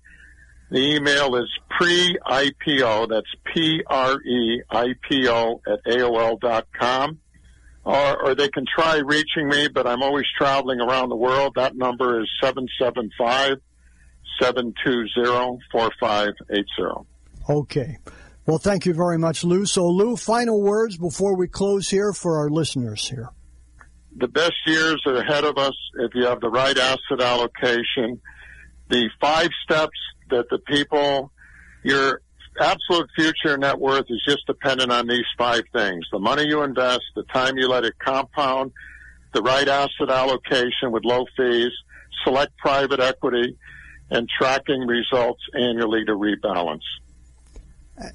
The 0.70 0.94
email 0.96 1.36
is 1.36 1.48
pre-IPO. 1.70 3.08
That's 3.08 3.26
P-R-E-I-P-O 3.52 3.90
at 5.66 5.84
AOL 5.84 6.40
dot 6.40 6.66
com. 6.78 7.18
Or, 7.84 8.28
or 8.28 8.34
they 8.34 8.48
can 8.48 8.64
try 8.72 8.98
reaching 8.98 9.48
me, 9.48 9.68
but 9.68 9.86
I'm 9.88 10.02
always 10.02 10.26
traveling 10.38 10.80
around 10.80 11.08
the 11.08 11.16
world. 11.16 11.54
That 11.56 11.76
number 11.76 12.22
is 12.22 12.30
775 12.40 13.58
720 14.40 15.58
4580. 15.72 17.06
Okay. 17.50 17.98
Well, 18.44 18.58
thank 18.58 18.86
you 18.86 18.94
very 18.94 19.18
much, 19.18 19.44
Lou. 19.44 19.66
So, 19.66 19.88
Lou, 19.88 20.16
final 20.16 20.60
words 20.60 20.96
before 20.96 21.36
we 21.36 21.46
close 21.46 21.88
here 21.88 22.12
for 22.12 22.38
our 22.38 22.50
listeners 22.50 23.08
here. 23.08 23.30
The 24.16 24.28
best 24.28 24.54
years 24.66 25.00
are 25.06 25.14
ahead 25.14 25.44
of 25.44 25.58
us 25.58 25.74
if 26.00 26.12
you 26.14 26.26
have 26.26 26.40
the 26.40 26.50
right 26.50 26.76
asset 26.76 27.20
allocation. 27.20 28.20
The 28.88 29.08
five 29.20 29.48
steps 29.64 29.98
that 30.30 30.46
the 30.50 30.58
people, 30.58 31.30
your 31.84 32.20
absolute 32.60 33.08
future 33.16 33.56
net 33.56 33.78
worth 33.78 34.06
is 34.08 34.22
just 34.28 34.44
dependent 34.46 34.90
on 34.90 35.06
these 35.06 35.24
five 35.38 35.62
things. 35.72 36.04
The 36.10 36.18
money 36.18 36.44
you 36.46 36.62
invest, 36.62 37.02
the 37.14 37.22
time 37.32 37.56
you 37.56 37.68
let 37.68 37.84
it 37.84 37.94
compound, 38.04 38.72
the 39.32 39.42
right 39.42 39.66
asset 39.66 40.10
allocation 40.10 40.90
with 40.90 41.04
low 41.04 41.24
fees, 41.36 41.72
select 42.24 42.56
private 42.58 43.00
equity, 43.00 43.56
and 44.10 44.28
tracking 44.38 44.86
results 44.86 45.40
annually 45.54 46.04
to 46.04 46.12
rebalance. 46.12 46.82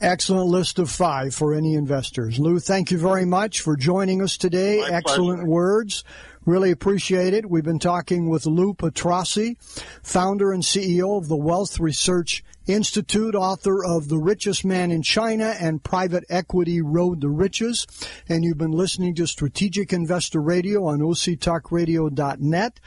Excellent 0.01 0.47
list 0.49 0.79
of 0.79 0.89
five 0.89 1.33
for 1.33 1.53
any 1.53 1.75
investors. 1.75 2.39
Lou, 2.39 2.59
thank 2.59 2.91
you 2.91 2.97
very 2.97 3.25
much 3.25 3.61
for 3.61 3.75
joining 3.75 4.21
us 4.21 4.37
today. 4.37 4.81
My 4.81 4.89
Excellent 4.89 5.39
pleasure. 5.39 5.49
words. 5.49 6.03
Really 6.47 6.71
appreciate 6.71 7.33
it. 7.33 7.49
We've 7.49 7.65
been 7.65 7.77
talking 7.77 8.29
with 8.29 8.45
Lou 8.45 8.73
Petrossi, 8.73 9.57
founder 10.01 10.53
and 10.53 10.63
CEO 10.63 11.17
of 11.17 11.27
the 11.27 11.35
Wealth 11.35 11.77
Research 11.77 12.41
Institute, 12.67 13.33
author 13.33 13.83
of 13.83 14.07
The 14.09 14.17
Richest 14.17 14.63
Man 14.65 14.91
in 14.91 15.01
China 15.01 15.55
and 15.59 15.83
Private 15.83 16.25
Equity 16.29 16.79
Road 16.81 17.21
to 17.21 17.29
Riches. 17.29 17.87
And 18.27 18.43
you've 18.43 18.57
been 18.57 18.71
listening 18.71 19.15
to 19.15 19.25
Strategic 19.25 19.93
Investor 19.93 20.41
Radio 20.41 20.83
on 20.85 20.99
octalkradio.net. 20.99 22.79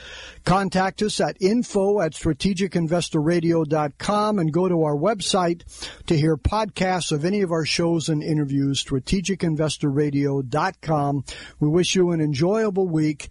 Contact 0.44 1.00
us 1.02 1.20
at 1.20 1.40
info 1.40 2.00
at 2.00 2.12
strategicinvestorradio.com 2.12 4.38
and 4.38 4.52
go 4.52 4.68
to 4.68 4.82
our 4.82 4.96
website 4.96 5.62
to 6.06 6.16
hear 6.16 6.36
podcasts 6.36 7.10
of 7.10 7.24
any 7.24 7.40
of 7.40 7.50
our 7.50 7.64
shows 7.64 8.10
and 8.10 8.22
interviews, 8.22 8.84
strategicinvestorradio.com. 8.84 11.24
We 11.58 11.68
wish 11.68 11.94
you 11.94 12.10
an 12.10 12.20
enjoyable 12.20 12.86
week 12.86 13.30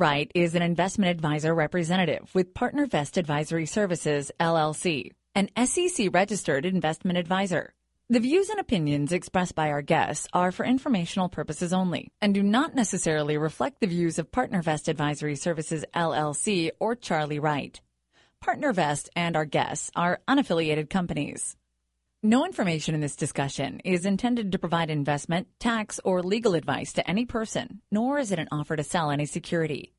Wright 0.00 0.32
is 0.34 0.54
an 0.54 0.62
investment 0.62 1.10
advisor 1.10 1.54
representative 1.54 2.34
with 2.34 2.54
PartnerVest 2.54 3.18
Advisory 3.18 3.66
Services, 3.66 4.32
LLC, 4.40 5.10
an 5.34 5.50
SEC 5.66 6.08
registered 6.14 6.64
investment 6.64 7.18
advisor. 7.18 7.74
The 8.08 8.20
views 8.20 8.48
and 8.48 8.58
opinions 8.58 9.12
expressed 9.12 9.54
by 9.54 9.68
our 9.68 9.82
guests 9.82 10.26
are 10.32 10.52
for 10.52 10.64
informational 10.64 11.28
purposes 11.28 11.74
only 11.74 12.12
and 12.22 12.32
do 12.32 12.42
not 12.42 12.74
necessarily 12.74 13.36
reflect 13.36 13.80
the 13.80 13.88
views 13.88 14.18
of 14.18 14.30
PartnerVest 14.30 14.88
Advisory 14.88 15.36
Services, 15.36 15.84
LLC 15.94 16.70
or 16.80 16.94
Charlie 16.94 17.38
Wright. 17.38 17.78
PartnerVest 18.42 19.10
and 19.14 19.36
our 19.36 19.44
guests 19.44 19.90
are 19.94 20.22
unaffiliated 20.26 20.88
companies. 20.88 21.58
No 22.22 22.44
information 22.44 22.94
in 22.94 23.00
this 23.00 23.16
discussion 23.16 23.80
is 23.82 24.04
intended 24.04 24.52
to 24.52 24.58
provide 24.58 24.90
investment, 24.90 25.46
tax, 25.58 25.98
or 26.04 26.22
legal 26.22 26.54
advice 26.54 26.92
to 26.92 27.10
any 27.10 27.24
person, 27.24 27.80
nor 27.90 28.18
is 28.18 28.30
it 28.30 28.38
an 28.38 28.48
offer 28.52 28.76
to 28.76 28.84
sell 28.84 29.10
any 29.10 29.24
security. 29.24 29.94